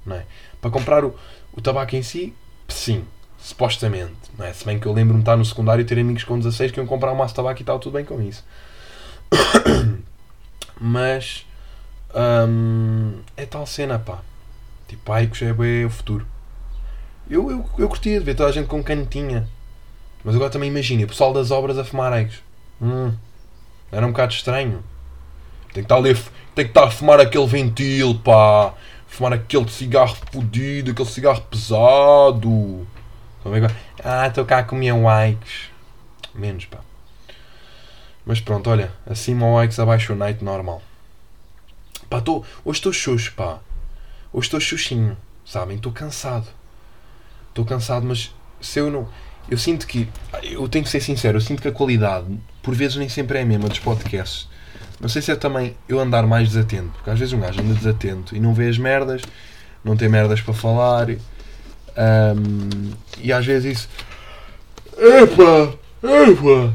Não 0.06 0.16
é? 0.16 0.26
Para 0.60 0.72
comprar 0.72 1.06
o, 1.06 1.16
o 1.54 1.62
tabaco 1.62 1.96
em 1.96 2.04
si, 2.04 2.34
sim. 2.68 3.06
Supostamente. 3.48 4.12
Não 4.38 4.46
é? 4.46 4.52
Se 4.52 4.66
bem 4.66 4.78
que 4.78 4.86
eu 4.86 4.92
lembro-me 4.92 5.20
de 5.20 5.22
estar 5.22 5.38
no 5.38 5.46
secundário 5.46 5.86
ter 5.86 5.98
amigos 5.98 6.26
com 6.26 6.38
16 6.38 6.70
que 6.70 6.82
iam 6.82 6.86
comprar 6.86 7.14
um 7.14 7.16
maço 7.16 7.32
de 7.32 7.38
tabaco 7.38 7.62
e 7.62 7.64
tal, 7.64 7.80
tudo 7.80 7.94
bem 7.94 8.04
com 8.04 8.22
isso. 8.22 8.44
Mas. 10.78 11.46
Hum, 12.14 13.20
é 13.38 13.46
tal 13.46 13.66
cena, 13.66 13.98
pá. 14.00 14.20
Tipo, 14.90 15.14
Aikos 15.14 15.42
é 15.44 15.54
bem 15.54 15.86
o 15.86 15.90
futuro. 15.90 16.28
Eu, 17.30 17.50
eu, 17.50 17.66
eu 17.78 17.88
curtia 17.88 18.20
de 18.20 18.26
ver 18.26 18.36
toda 18.36 18.50
a 18.50 18.52
gente 18.52 18.68
com 18.68 18.84
canetinha. 18.84 19.48
Mas 20.26 20.36
agora 20.36 20.50
também 20.50 20.70
imagina, 20.70 21.06
o 21.06 21.08
pessoal 21.08 21.32
das 21.32 21.50
obras 21.50 21.78
a 21.78 21.86
fumar 21.86 22.12
Aikos. 22.12 22.44
Hum, 22.82 23.14
era 23.90 24.06
um 24.06 24.12
bocado 24.12 24.34
estranho. 24.34 24.84
Tem 25.72 25.86
que 25.86 25.94
estar 25.94 25.96
ali, 25.96 26.14
tem 26.54 26.66
que 26.66 26.72
estar 26.72 26.84
a 26.84 26.92
fumar 26.92 27.22
aquele 27.22 27.48
ventil, 27.48 28.20
pá. 28.26 28.74
Fumar 29.08 29.32
aquele 29.32 29.70
cigarro 29.70 30.18
fodido, 30.34 30.92
aquele 30.92 31.08
cigarro 31.08 31.42
pesado. 31.50 32.86
Ah, 34.04 34.28
estou 34.28 34.46
cá 34.46 34.60
a 34.60 34.64
comer 34.64 34.92
um 34.92 35.06
Ike's. 35.10 35.70
Menos, 36.34 36.66
pá. 36.66 36.80
Mas 38.26 38.40
pronto, 38.42 38.70
olha, 38.70 38.92
acima 39.06 39.46
o 39.46 39.64
Ike's, 39.64 39.80
abaixo 39.80 40.14
o 40.14 40.16
Night 40.16 40.44
normal. 40.44 40.82
Pá, 42.10 42.22
tô, 42.22 42.44
hoje 42.64 42.80
estou 42.80 42.94
xuxo, 42.94 43.34
pá. 43.34 43.60
Hoje 44.32 44.48
estou 44.48 44.60
xuxinho, 44.60 45.18
sabem? 45.46 45.78
Estou 45.78 45.92
cansado. 45.92 46.48
Estou 47.50 47.66
cansado, 47.66 48.06
mas 48.06 48.34
se 48.62 48.80
eu 48.80 48.92
não 48.92 49.08
eu 49.50 49.58
sinto 49.58 49.88
que, 49.88 50.08
eu 50.44 50.68
tenho 50.68 50.84
que 50.84 50.90
ser 50.90 51.00
sincero, 51.00 51.38
eu 51.38 51.42
sinto 51.42 51.62
que 51.62 51.68
a 51.70 51.72
qualidade, 51.72 52.26
por 52.62 52.76
vezes, 52.76 52.98
nem 52.98 53.08
sempre 53.08 53.40
é 53.40 53.44
a 53.44 53.46
mesma 53.46 53.70
dos 53.70 53.80
podcasts. 53.80 54.48
Não 55.00 55.08
sei 55.08 55.22
se 55.22 55.32
é 55.32 55.36
também 55.36 55.76
eu 55.88 56.00
andar 56.00 56.28
mais 56.28 56.50
desatento, 56.50 56.90
porque 56.90 57.10
às 57.10 57.18
vezes 57.18 57.34
um 57.34 57.40
gajo 57.40 57.62
anda 57.62 57.74
desatento 57.74 58.36
e 58.36 58.40
não 58.40 58.54
vê 58.54 58.68
as 58.68 58.78
merdas, 58.78 59.22
não 59.84 59.96
tem 59.96 60.10
merdas 60.10 60.42
para 60.42 60.54
falar, 60.54 61.08
um, 61.98 62.92
e 63.20 63.34
às 63.34 63.46
vezes 63.46 63.78
isso. 63.78 63.90
Epa! 64.98 65.78
Epa! 66.04 66.74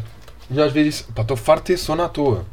E 0.50 0.60
às 0.60 0.72
vezes 0.72 0.96
isso. 0.96 1.12
Pá, 1.12 1.22
estou 1.22 1.36
farto 1.36 1.62
de 1.62 1.66
ter 1.68 1.76
sono 1.78 2.02
à 2.02 2.08
toa. 2.08 2.44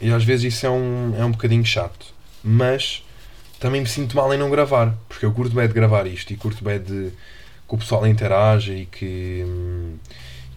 E 0.00 0.12
às 0.12 0.24
vezes 0.24 0.54
isso 0.54 0.66
é 0.66 0.70
um, 0.70 1.14
é 1.18 1.24
um 1.24 1.30
bocadinho 1.30 1.64
chato. 1.64 2.06
Mas 2.42 3.04
também 3.60 3.82
me 3.82 3.86
sinto 3.86 4.16
mal 4.16 4.32
em 4.32 4.38
não 4.38 4.50
gravar, 4.50 4.94
porque 5.08 5.24
eu 5.24 5.32
curto 5.32 5.54
bem 5.54 5.68
de 5.68 5.74
gravar 5.74 6.06
isto 6.06 6.32
e 6.32 6.36
curto 6.36 6.64
bem 6.64 6.80
de 6.80 7.12
que 7.68 7.74
o 7.74 7.78
pessoal 7.78 8.06
interaja 8.06 8.72
e 8.72 8.86
que, 8.86 9.44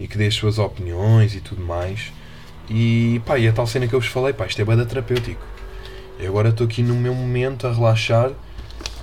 e 0.00 0.08
que 0.08 0.16
dê 0.16 0.26
as 0.26 0.34
suas 0.34 0.58
opiniões 0.58 1.34
e 1.34 1.40
tudo 1.40 1.62
mais. 1.62 2.12
E 2.68 3.20
pá, 3.26 3.38
e 3.38 3.46
a 3.46 3.52
tal 3.52 3.66
cena 3.66 3.86
que 3.86 3.94
eu 3.94 4.00
vos 4.00 4.08
falei, 4.08 4.32
pá, 4.32 4.46
isto 4.46 4.60
é 4.60 4.64
bada 4.64 4.86
terapêutico. 4.86 5.42
E 6.18 6.26
agora 6.26 6.48
estou 6.48 6.66
aqui 6.66 6.82
no 6.82 6.94
meu 6.94 7.14
momento 7.14 7.66
a 7.66 7.72
relaxar, 7.72 8.30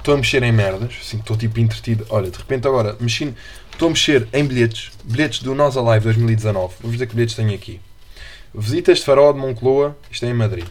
estou 0.02 0.16
a 0.16 0.18
mexer 0.18 0.42
em 0.44 0.52
merdas, 0.52 0.94
assim, 1.00 1.18
estou 1.18 1.38
tipo 1.38 1.60
entretido. 1.60 2.06
Olha, 2.10 2.30
de 2.30 2.38
repente 2.38 2.68
agora, 2.68 2.96
mexendo, 3.00 3.36
estou 3.72 3.88
a 3.88 3.92
mexer 3.92 4.28
em 4.34 4.44
bilhetes, 4.44 4.92
bilhetes 5.04 5.42
do 5.44 5.56
Nós 5.56 5.78
Alive 5.78 6.06
2019. 6.06 6.74
Vou-vos 6.82 6.92
dizer 6.94 7.08
que 7.08 7.16
bilhetes 7.16 7.36
tenho 7.36 7.54
aqui. 7.54 7.80
Visitas 8.54 9.00
de 9.00 9.06
Farol 9.06 9.34
de 9.34 9.40
Moncloa, 9.40 9.96
isto 10.12 10.26
é 10.26 10.30
em 10.30 10.34
Madrid. 10.34 10.66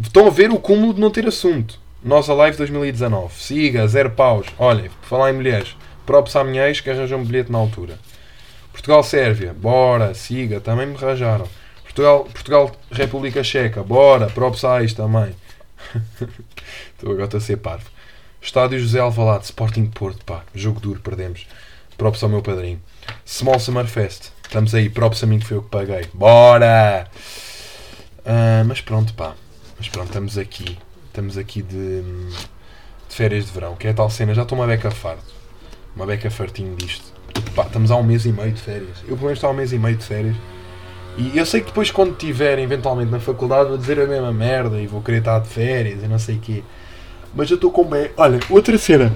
Estão 0.00 0.26
a 0.26 0.30
ver 0.30 0.50
o 0.50 0.58
cúmulo 0.58 0.94
de 0.94 1.00
não 1.00 1.10
ter 1.10 1.26
assunto. 1.26 1.80
Nós 2.02 2.28
Alive 2.28 2.58
2019. 2.58 3.34
Siga, 3.42 3.88
zero 3.88 4.10
paus. 4.10 4.46
Olhem, 4.58 4.90
por 4.90 5.08
falar 5.08 5.30
em 5.30 5.34
mulheres, 5.34 5.74
Props 6.06 6.36
à 6.36 6.44
minha 6.44 6.68
ex 6.68 6.80
que 6.80 6.90
arranjou 6.90 7.18
um 7.18 7.24
bilhete 7.24 7.50
na 7.50 7.58
altura. 7.58 7.98
Portugal-Sérvia, 8.72 9.54
bora, 9.54 10.12
siga, 10.12 10.60
também 10.60 10.86
me 10.86 10.96
arranjaram. 10.96 11.48
Portugal, 11.82 12.24
Portugal 12.24 12.76
República 12.90 13.42
Checa, 13.42 13.82
bora, 13.82 14.26
props 14.26 14.64
à 14.64 14.82
ex 14.82 14.92
também. 14.92 15.34
Estou 16.92 17.12
agora 17.12 17.36
a 17.36 17.40
ser 17.40 17.56
parvo. 17.56 17.93
Estádio 18.44 18.78
José 18.78 19.00
Alvalade, 19.00 19.46
Sporting 19.46 19.86
Porto, 19.86 20.22
pá, 20.22 20.42
jogo 20.54 20.78
duro, 20.78 21.00
perdemos. 21.00 21.46
Props 21.96 22.22
ao 22.22 22.28
meu 22.28 22.42
padrinho. 22.42 22.78
Small 23.24 23.58
Summer 23.58 23.86
Fest, 23.86 24.32
estamos 24.42 24.74
aí, 24.74 24.90
props 24.90 25.24
a 25.24 25.26
mim 25.26 25.38
que 25.38 25.46
foi 25.46 25.56
eu 25.56 25.62
que 25.62 25.70
paguei. 25.70 26.06
Bora! 26.12 27.08
Uh, 28.20 28.62
mas 28.66 28.82
pronto, 28.82 29.14
pá. 29.14 29.34
Mas 29.78 29.88
pronto, 29.88 30.08
estamos 30.08 30.36
aqui. 30.36 30.76
Estamos 31.06 31.38
aqui 31.38 31.62
de, 31.62 32.02
de 32.02 33.14
férias 33.14 33.46
de 33.46 33.50
verão, 33.50 33.76
que 33.76 33.86
é 33.86 33.92
a 33.92 33.94
tal 33.94 34.10
cena, 34.10 34.34
já 34.34 34.42
estou 34.42 34.58
uma 34.58 34.66
beca 34.66 34.90
farto. 34.90 35.32
Uma 35.96 36.04
beca 36.04 36.30
fartinho 36.30 36.76
disto. 36.76 37.14
Pá, 37.56 37.62
estamos 37.62 37.90
há 37.90 37.96
um 37.96 38.02
mês 38.02 38.26
e 38.26 38.32
meio 38.32 38.52
de 38.52 38.60
férias. 38.60 38.98
Eu 39.04 39.16
pelo 39.16 39.22
menos 39.22 39.38
estou 39.38 39.48
há 39.48 39.52
um 39.54 39.56
mês 39.56 39.72
e 39.72 39.78
meio 39.78 39.96
de 39.96 40.04
férias. 40.04 40.36
E 41.16 41.38
eu 41.38 41.46
sei 41.46 41.62
que 41.62 41.68
depois 41.68 41.90
quando 41.90 42.12
estiver 42.12 42.58
eventualmente 42.58 43.10
na 43.10 43.20
faculdade 43.20 43.70
vou 43.70 43.78
dizer 43.78 43.98
a 43.98 44.06
mesma 44.06 44.32
merda 44.32 44.78
e 44.78 44.86
vou 44.86 45.00
querer 45.00 45.18
estar 45.18 45.38
de 45.38 45.48
férias 45.48 46.02
e 46.02 46.06
não 46.06 46.18
sei 46.18 46.36
o 46.36 46.40
quê. 46.40 46.62
Mas 47.34 47.50
eu 47.50 47.56
estou 47.56 47.70
com 47.70 47.84
bem. 47.84 48.10
Olha, 48.16 48.38
outra 48.48 48.78
cena. 48.78 49.12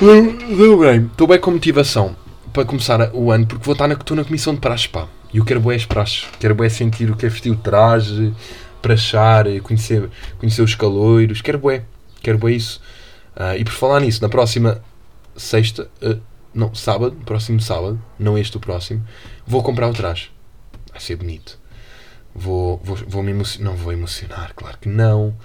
Deu 0.00 0.78
bem. 0.78 1.06
Estou 1.06 1.26
bem 1.26 1.40
com 1.40 1.50
motivação 1.50 2.14
para 2.52 2.64
começar 2.64 3.12
o 3.14 3.30
ano 3.30 3.46
porque 3.46 3.64
vou 3.64 3.72
estar 3.72 3.88
na, 3.88 3.94
estou 3.94 4.16
na 4.16 4.24
comissão 4.24 4.54
de 4.54 4.60
praxe, 4.60 4.88
pá. 4.88 5.08
E 5.32 5.38
eu 5.38 5.44
quero 5.44 5.60
bué 5.60 5.74
as 5.74 5.84
praxes. 5.84 6.26
Quero 6.38 6.54
bué 6.54 6.68
sentir 6.68 7.10
o 7.10 7.16
que 7.16 7.26
é 7.26 7.28
vestir 7.28 7.50
o 7.50 7.56
traje, 7.56 8.32
praxar, 8.80 9.46
conhecer, 9.62 10.08
conhecer 10.38 10.62
os 10.62 10.74
caloiros. 10.74 11.40
Quero 11.42 11.58
bué. 11.58 11.84
Quero 12.22 12.38
bué 12.38 12.52
isso. 12.52 12.80
Uh, 13.36 13.58
e 13.58 13.64
por 13.64 13.72
falar 13.72 14.00
nisso, 14.00 14.22
na 14.22 14.28
próxima 14.28 14.82
sexta, 15.36 15.88
uh, 16.02 16.20
não, 16.54 16.74
sábado, 16.74 17.16
próximo 17.24 17.60
sábado, 17.60 18.00
não 18.18 18.36
este 18.36 18.56
o 18.56 18.60
próximo, 18.60 19.04
vou 19.46 19.62
comprar 19.62 19.88
o 19.88 19.92
traje. 19.92 20.30
Vai 20.90 21.00
ser 21.00 21.16
bonito. 21.16 21.58
Vou, 22.34 22.80
vou, 22.82 22.96
vou 23.06 23.22
me 23.22 23.30
emocionar. 23.30 23.72
Não 23.72 23.76
vou 23.76 23.92
emocionar, 23.92 24.52
claro 24.54 24.78
que 24.78 24.88
não. 24.88 25.36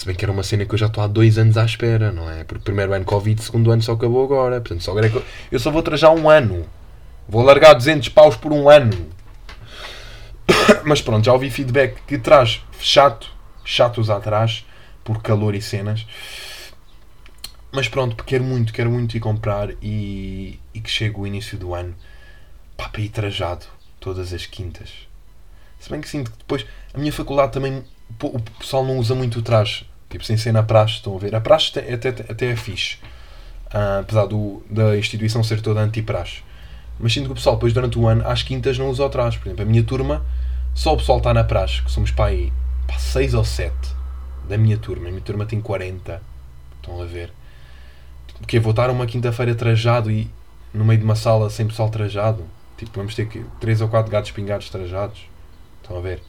Se 0.00 0.06
bem 0.06 0.16
que 0.16 0.24
era 0.24 0.32
uma 0.32 0.42
cena 0.42 0.64
que 0.64 0.72
eu 0.72 0.78
já 0.78 0.86
estou 0.86 1.04
há 1.04 1.06
dois 1.06 1.36
anos 1.36 1.58
à 1.58 1.64
espera, 1.66 2.10
não 2.10 2.30
é? 2.30 2.42
Porque 2.42 2.64
primeiro 2.64 2.94
ano 2.94 3.04
Covid, 3.04 3.42
segundo 3.42 3.70
ano 3.70 3.82
só 3.82 3.92
acabou 3.92 4.24
agora. 4.24 4.58
Portanto, 4.58 4.82
só 4.82 4.92
agora 4.92 5.08
é 5.08 5.10
que 5.10 5.16
eu, 5.16 5.24
eu 5.52 5.60
só 5.60 5.70
vou 5.70 5.82
trajar 5.82 6.08
um 6.08 6.30
ano. 6.30 6.66
Vou 7.28 7.42
largar 7.42 7.74
200 7.74 8.08
paus 8.08 8.34
por 8.34 8.50
um 8.50 8.70
ano. 8.70 9.10
Mas 10.86 11.02
pronto, 11.02 11.26
já 11.26 11.34
ouvi 11.34 11.50
feedback 11.50 12.00
que 12.06 12.16
traz 12.16 12.64
chato, 12.80 13.30
chatos 13.62 14.08
atrás, 14.08 14.64
por 15.04 15.20
calor 15.20 15.54
e 15.54 15.60
cenas. 15.60 16.06
Mas 17.70 17.86
pronto, 17.86 18.24
quero 18.24 18.42
muito, 18.42 18.72
quero 18.72 18.90
muito 18.90 19.18
ir 19.18 19.20
comprar 19.20 19.68
e, 19.82 20.58
e 20.72 20.80
que 20.80 20.90
chegue 20.90 21.20
o 21.20 21.26
início 21.26 21.58
do 21.58 21.74
ano 21.74 21.94
para 22.74 23.02
ir 23.02 23.10
trajado 23.10 23.66
todas 24.00 24.32
as 24.32 24.46
quintas. 24.46 24.88
Se 25.78 25.90
bem 25.90 26.00
que 26.00 26.08
sinto 26.08 26.30
que 26.30 26.38
depois 26.38 26.64
a 26.94 26.96
minha 26.96 27.12
faculdade 27.12 27.52
também 27.52 27.84
o 28.22 28.40
pessoal 28.58 28.82
não 28.82 28.98
usa 28.98 29.14
muito 29.14 29.38
o 29.38 29.42
traje, 29.42 29.89
tipo 30.10 30.24
sem 30.24 30.36
ser 30.36 30.52
na 30.52 30.62
praxe, 30.62 30.96
estão 30.96 31.16
a 31.16 31.18
ver? 31.18 31.34
A 31.34 31.40
praxe 31.40 31.78
até, 31.78 32.08
até 32.08 32.46
é 32.46 32.56
fixe, 32.56 32.96
uh, 33.72 34.00
apesar 34.00 34.26
do, 34.26 34.62
da 34.68 34.98
instituição 34.98 35.42
ser 35.42 35.62
toda 35.62 35.80
anti-praxe. 35.80 36.42
Mas 36.98 37.14
sinto 37.14 37.26
que 37.26 37.32
o 37.32 37.34
pessoal 37.34 37.56
depois 37.56 37.72
durante 37.72 37.98
o 37.98 38.06
ano 38.06 38.26
às 38.28 38.42
quintas 38.42 38.76
não 38.76 38.90
usa 38.90 39.04
o 39.04 39.08
traje. 39.08 39.38
Por 39.38 39.46
exemplo, 39.48 39.62
a 39.62 39.66
minha 39.66 39.82
turma, 39.82 40.22
só 40.74 40.92
o 40.92 40.96
pessoal 40.98 41.18
está 41.18 41.32
na 41.32 41.42
praxe, 41.42 41.80
que 41.82 41.90
somos 41.90 42.10
para 42.10 42.26
aí 42.26 42.52
6 42.98 43.34
ou 43.34 43.44
7 43.44 43.72
da 44.46 44.58
minha 44.58 44.76
turma. 44.76 45.08
A 45.08 45.10
minha 45.10 45.22
turma 45.22 45.46
tem 45.46 45.60
40. 45.60 46.20
Estão 46.76 47.00
a 47.00 47.06
ver? 47.06 47.32
Porque 48.38 48.58
vou 48.60 48.70
estar 48.70 48.90
uma 48.90 49.06
quinta-feira 49.06 49.54
trajado 49.54 50.10
e 50.10 50.30
no 50.74 50.84
meio 50.84 50.98
de 50.98 51.04
uma 51.04 51.16
sala 51.16 51.48
sem 51.48 51.66
pessoal 51.66 51.88
trajado. 51.88 52.44
Tipo, 52.76 52.92
vamos 52.96 53.14
ter 53.14 53.26
que 53.28 53.44
3 53.60 53.80
ou 53.80 53.88
4 53.88 54.10
gatos 54.10 54.30
pingados 54.30 54.68
trajados. 54.68 55.20
Estão 55.82 55.96
a 55.96 56.00
ver? 56.00 56.22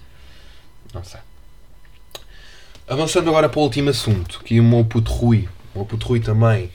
Não 0.93 1.03
sei. 1.03 1.19
Avançando 2.91 3.29
agora 3.29 3.47
para 3.47 3.57
o 3.57 3.63
último 3.63 3.89
assunto, 3.89 4.41
que 4.43 4.59
o 4.59 4.63
meu 4.65 4.83
puto 4.83 5.13
Rui, 5.13 5.47
o 5.73 5.77
meu 5.79 5.85
puto 5.85 6.05
Rui 6.05 6.19
também 6.19 6.69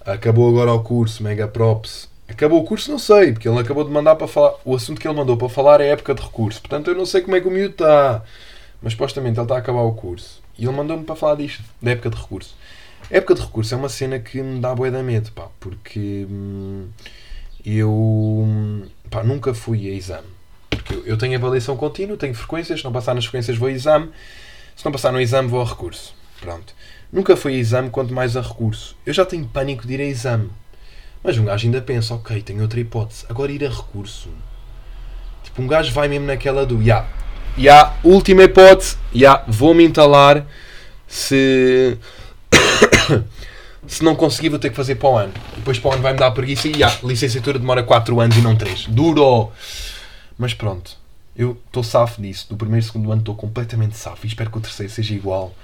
acabou 0.00 0.48
agora 0.48 0.72
o 0.72 0.82
curso, 0.82 1.22
mega 1.22 1.46
props. 1.46 2.08
Acabou 2.26 2.62
o 2.62 2.64
curso, 2.64 2.90
não 2.90 2.98
sei, 2.98 3.32
porque 3.32 3.46
ele 3.46 3.58
acabou 3.58 3.84
de 3.84 3.90
mandar 3.90 4.16
para 4.16 4.26
falar. 4.26 4.54
O 4.64 4.74
assunto 4.74 4.98
que 4.98 5.06
ele 5.06 5.14
mandou 5.14 5.36
para 5.36 5.50
falar 5.50 5.82
é 5.82 5.88
época 5.88 6.14
de 6.14 6.22
recurso, 6.22 6.62
portanto 6.62 6.88
eu 6.88 6.94
não 6.94 7.04
sei 7.04 7.20
como 7.20 7.36
é 7.36 7.40
que 7.42 7.48
o 7.48 7.50
miúdo 7.50 7.72
está. 7.72 8.22
Mas 8.80 8.94
supostamente 8.94 9.38
ele 9.38 9.44
está 9.44 9.56
a 9.56 9.58
acabar 9.58 9.82
o 9.82 9.92
curso 9.92 10.42
e 10.58 10.64
ele 10.64 10.74
mandou-me 10.74 11.04
para 11.04 11.14
falar 11.14 11.34
disto, 11.34 11.62
da 11.82 11.90
época 11.90 12.08
de 12.08 12.16
recurso. 12.16 12.56
A 13.10 13.16
época 13.18 13.34
de 13.34 13.42
recurso 13.42 13.74
é 13.74 13.76
uma 13.76 13.90
cena 13.90 14.18
que 14.18 14.40
me 14.40 14.60
dá 14.60 14.74
boia 14.74 14.90
da 14.90 15.02
medo, 15.02 15.30
pá, 15.32 15.48
porque 15.60 16.26
hum, 16.30 16.88
eu 17.62 18.86
pá, 19.10 19.22
nunca 19.22 19.52
fui 19.52 19.86
a 19.90 19.92
exame. 19.92 20.28
Porque 20.70 20.94
eu, 20.94 21.04
eu 21.04 21.18
tenho 21.18 21.36
avaliação 21.36 21.76
contínua, 21.76 22.16
tenho 22.16 22.32
frequências, 22.32 22.78
se 22.78 22.84
não 22.86 22.90
passar 22.90 23.14
nas 23.14 23.26
frequências 23.26 23.58
vou 23.58 23.68
a 23.68 23.72
exame 23.72 24.10
se 24.78 24.84
não 24.84 24.92
passar 24.92 25.10
no 25.10 25.20
exame, 25.20 25.48
vou 25.48 25.60
a 25.60 25.64
recurso. 25.64 26.14
Pronto. 26.40 26.72
Nunca 27.12 27.36
fui 27.36 27.54
a 27.54 27.58
exame, 27.58 27.90
quanto 27.90 28.14
mais 28.14 28.36
a 28.36 28.40
recurso. 28.40 28.96
Eu 29.04 29.12
já 29.12 29.24
tenho 29.24 29.44
pânico 29.44 29.84
de 29.84 29.94
ir 29.94 30.00
a 30.00 30.04
exame. 30.04 30.50
Mas 31.20 31.36
um 31.36 31.46
gajo 31.46 31.66
ainda 31.66 31.82
pensa, 31.82 32.14
ok, 32.14 32.40
tenho 32.42 32.62
outra 32.62 32.78
hipótese. 32.78 33.26
Agora 33.28 33.50
ir 33.50 33.64
a 33.64 33.68
recurso. 33.68 34.28
Tipo, 35.42 35.62
um 35.62 35.66
gajo 35.66 35.92
vai 35.92 36.06
mesmo 36.06 36.26
naquela 36.26 36.64
do, 36.64 36.76
ya, 36.76 36.84
yeah, 36.84 37.08
yeah, 37.58 37.96
última 38.04 38.44
hipótese, 38.44 38.96
ya, 39.12 39.32
yeah, 39.32 39.44
vou-me 39.48 39.82
entalar 39.82 40.46
se... 41.08 41.98
se 43.84 44.04
não 44.04 44.14
conseguir 44.14 44.50
vou 44.50 44.60
ter 44.60 44.70
que 44.70 44.76
fazer 44.76 44.94
para 44.94 45.08
o 45.08 45.16
ano. 45.16 45.32
Depois 45.56 45.76
para 45.80 45.90
o 45.90 45.92
ano 45.94 46.02
vai-me 46.02 46.20
dar 46.20 46.30
preguiça 46.30 46.68
e, 46.68 46.78
ya, 46.78 46.96
licenciatura 47.02 47.58
demora 47.58 47.82
4 47.82 48.20
anos 48.20 48.36
e 48.36 48.40
não 48.40 48.54
3. 48.54 48.86
Duro! 48.86 49.50
Mas 50.38 50.54
pronto. 50.54 51.07
Eu 51.38 51.56
estou 51.66 51.84
safo 51.84 52.20
disso. 52.20 52.48
Do 52.50 52.56
primeiro 52.56 52.84
e 52.84 52.86
segundo 52.86 53.12
ano 53.12 53.20
estou 53.20 53.36
completamente 53.36 53.96
safo. 53.96 54.26
E 54.26 54.28
espero 54.28 54.50
que 54.50 54.58
o 54.58 54.60
terceiro 54.60 54.92
seja 54.92 55.14
igual. 55.14 55.54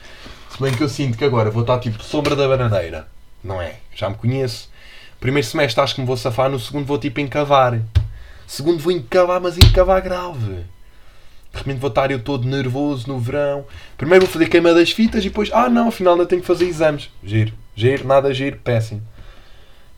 Se 0.49 0.63
bem 0.63 0.73
que 0.73 0.81
eu 0.81 0.89
sinto 0.89 1.19
que 1.19 1.25
agora 1.25 1.51
vou 1.51 1.63
estar 1.63 1.81
tipo 1.81 2.01
sombra 2.01 2.37
da 2.37 2.47
bananeira. 2.47 3.09
Não 3.43 3.61
é? 3.61 3.81
Já 3.93 4.09
me 4.09 4.15
conheço. 4.15 4.71
Primeiro 5.19 5.47
semestre 5.47 5.83
acho 5.83 5.97
que 5.97 6.01
me 6.01 6.07
vou 6.07 6.17
safar. 6.17 6.49
No 6.49 6.61
segundo 6.61 6.87
vou 6.87 6.97
tipo 6.97 7.19
encavar. 7.19 7.83
Segundo 8.47 8.79
vou 8.79 8.93
encavar, 8.93 9.41
mas 9.41 9.59
encavar 9.59 10.01
grave. 10.01 10.65
De 11.53 11.59
repente 11.59 11.79
vou 11.79 11.89
estar 11.89 12.11
eu 12.11 12.23
todo 12.23 12.47
nervoso 12.47 13.09
no 13.09 13.19
verão. 13.19 13.67
Primeiro 13.97 14.27
vou 14.27 14.33
fazer 14.33 14.47
queima 14.47 14.73
das 14.73 14.93
fitas 14.93 15.25
e 15.25 15.29
depois, 15.29 15.51
ah 15.53 15.69
não, 15.69 15.89
afinal 15.89 16.15
ainda 16.15 16.27
tenho 16.27 16.41
que 16.41 16.47
fazer 16.47 16.67
exames. 16.67 17.11
Giro, 17.23 17.53
giro, 17.75 18.07
nada 18.07 18.33
giro, 18.33 18.59
péssimo. 18.59 19.03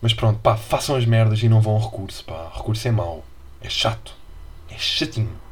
Mas 0.01 0.13
pronto, 0.13 0.39
pá, 0.39 0.55
façam 0.55 0.95
as 0.95 1.05
merdas 1.05 1.41
e 1.41 1.49
não 1.49 1.61
vão 1.61 1.73
ao 1.73 1.83
recurso, 1.83 2.23
pá. 2.23 2.51
Recurso 2.55 2.87
é 2.87 2.91
mau. 2.91 3.23
É 3.61 3.69
chato. 3.69 4.13
É 4.69 4.77
chatinho. 4.77 5.46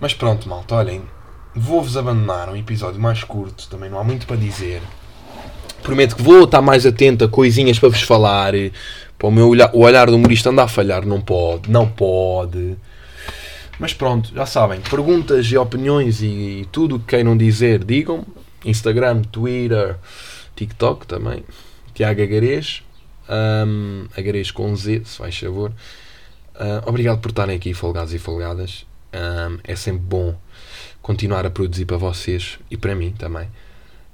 Mas 0.00 0.14
pronto, 0.14 0.48
malta, 0.48 0.76
olhem, 0.76 1.02
vou-vos 1.54 1.96
abandonar 1.96 2.48
um 2.48 2.56
episódio 2.56 3.00
mais 3.00 3.24
curto, 3.24 3.68
também 3.68 3.90
não 3.90 3.98
há 3.98 4.04
muito 4.04 4.26
para 4.26 4.36
dizer. 4.36 4.80
Prometo 5.82 6.16
que 6.16 6.22
vou 6.22 6.44
estar 6.44 6.60
mais 6.62 6.86
atento 6.86 7.24
a 7.24 7.28
coisinhas 7.28 7.78
para 7.78 7.88
vos 7.88 8.02
falar. 8.02 8.52
Para 9.18 9.28
o 9.28 9.32
meu 9.32 9.48
olhar, 9.48 9.70
o 9.74 9.80
olhar 9.80 10.06
do 10.06 10.16
humorista 10.16 10.50
andar 10.50 10.64
a 10.64 10.68
falhar, 10.68 11.04
não 11.04 11.20
pode, 11.20 11.70
não 11.70 11.88
pode. 11.88 12.76
Mas 13.78 13.92
pronto, 13.92 14.32
já 14.34 14.46
sabem, 14.46 14.80
perguntas 14.80 15.46
e 15.46 15.56
opiniões 15.56 16.20
e, 16.20 16.26
e 16.26 16.68
tudo 16.70 16.96
o 16.96 16.98
que 17.00 17.06
queiram 17.06 17.36
dizer, 17.36 17.84
digam. 17.84 18.24
Instagram, 18.64 19.22
Twitter, 19.22 19.96
TikTok 20.54 21.06
também. 21.06 21.44
Tiago 21.94 22.22
Agarês. 22.22 22.82
Um, 23.28 24.06
Agarês 24.16 24.50
com 24.50 24.74
Z, 24.74 25.02
se 25.04 25.18
faz 25.18 25.36
favor. 25.38 25.70
Uh, 26.54 26.82
obrigado 26.86 27.20
por 27.20 27.30
estarem 27.30 27.56
aqui, 27.56 27.72
folgados 27.74 28.12
e 28.14 28.18
folgadas. 28.18 28.87
Um, 29.12 29.58
é 29.64 29.74
sempre 29.74 30.02
bom 30.02 30.38
continuar 31.00 31.46
a 31.46 31.50
produzir 31.50 31.86
para 31.86 31.96
vocês 31.96 32.58
e 32.70 32.76
para 32.76 32.94
mim 32.94 33.12
também. 33.12 33.48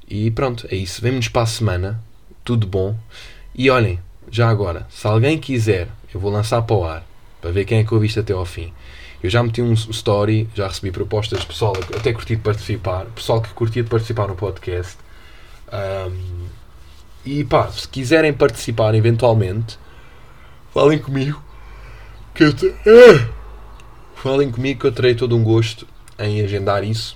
E 0.08 0.30
pronto, 0.30 0.66
é 0.70 0.76
isso. 0.76 1.00
Vemo-nos 1.00 1.28
para 1.28 1.42
a 1.42 1.46
semana. 1.46 2.00
Tudo 2.44 2.66
bom. 2.66 2.96
E 3.54 3.70
olhem, 3.70 3.98
já 4.30 4.48
agora, 4.48 4.86
se 4.90 5.06
alguém 5.06 5.38
quiser, 5.38 5.88
eu 6.12 6.20
vou 6.20 6.30
lançar 6.30 6.62
para 6.62 6.76
o 6.76 6.84
ar 6.84 7.06
para 7.40 7.50
ver 7.50 7.66
quem 7.66 7.78
é 7.78 7.84
que 7.84 7.92
eu 7.92 8.00
viste 8.00 8.18
até 8.18 8.32
ao 8.32 8.46
fim. 8.46 8.72
Eu 9.22 9.28
já 9.28 9.42
meti 9.42 9.60
um 9.60 9.72
story, 9.72 10.48
já 10.54 10.68
recebi 10.68 10.90
propostas 10.90 11.44
pessoal 11.44 11.74
até 11.94 12.12
curti 12.12 12.36
de 12.36 12.42
participar, 12.42 13.06
pessoal 13.06 13.42
que 13.42 13.50
curtia 13.50 13.82
de 13.82 13.90
participar 13.90 14.28
no 14.28 14.34
podcast. 14.34 14.96
Um, 15.72 16.46
e 17.24 17.44
pá, 17.44 17.68
se 17.68 17.88
quiserem 17.88 18.32
participar 18.32 18.94
eventualmente, 18.94 19.78
falem 20.72 20.98
comigo. 20.98 21.42
Que 22.34 22.44
eu 22.44 22.52
te... 22.52 22.74
Falem 24.24 24.50
comigo 24.50 24.80
que 24.80 24.86
eu 24.86 24.92
terei 24.92 25.14
todo 25.14 25.36
um 25.36 25.44
gosto 25.44 25.86
em 26.18 26.40
agendar 26.40 26.82
isso. 26.82 27.14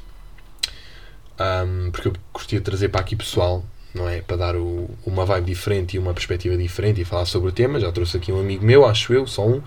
Um, 1.41 1.91
porque 1.91 2.09
eu 2.09 2.13
gostaria 2.35 2.59
de 2.59 2.65
trazer 2.67 2.91
para 2.91 3.01
aqui 3.01 3.17
pessoal, 3.17 3.65
não 3.95 4.07
é? 4.07 4.21
Para 4.21 4.37
dar 4.37 4.57
o, 4.57 4.91
uma 5.07 5.25
vibe 5.25 5.47
diferente 5.47 5.97
e 5.97 5.99
uma 5.99 6.13
perspectiva 6.13 6.55
diferente 6.55 7.01
e 7.01 7.07
falar 7.07 7.25
sobre 7.25 7.49
o 7.49 7.53
tema. 7.53 7.81
Já 7.81 7.91
trouxe 7.91 8.19
aqui 8.19 8.31
um 8.31 8.39
amigo 8.39 8.63
meu, 8.63 8.85
acho 8.85 9.15
eu, 9.15 9.27
só 9.27 9.49
um, 9.49 9.63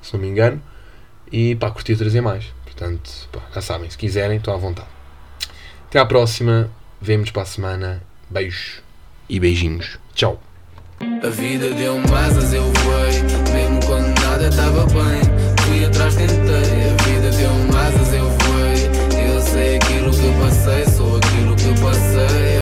se 0.00 0.14
não 0.14 0.20
me 0.22 0.28
engano. 0.28 0.62
E 1.30 1.54
pá, 1.56 1.68
de 1.68 1.94
trazer 1.94 2.22
mais. 2.22 2.46
Portanto, 2.64 3.28
pá, 3.32 3.42
já 3.54 3.60
sabem, 3.60 3.90
se 3.90 3.98
quiserem, 3.98 4.38
estão 4.38 4.54
à 4.54 4.56
vontade. 4.56 4.88
Até 5.88 5.98
à 5.98 6.06
próxima, 6.06 6.70
vemos 7.02 7.30
para 7.30 7.42
a 7.42 7.44
semana. 7.44 8.02
Beijos 8.30 8.80
e 9.28 9.38
beijinhos. 9.38 9.98
Tchau. 10.14 10.40
A 11.00 11.28
vida 11.28 11.70
deu 11.74 11.98
asas, 12.16 12.54
eu 12.54 12.62
voei, 12.62 13.22
mesmo 13.52 13.86
quando 13.86 14.18
nada 14.22 14.48
estava 14.48 14.86
bem 14.86 15.58
fui 15.68 15.84
atrás, 15.84 16.14
tentei. 16.14 16.67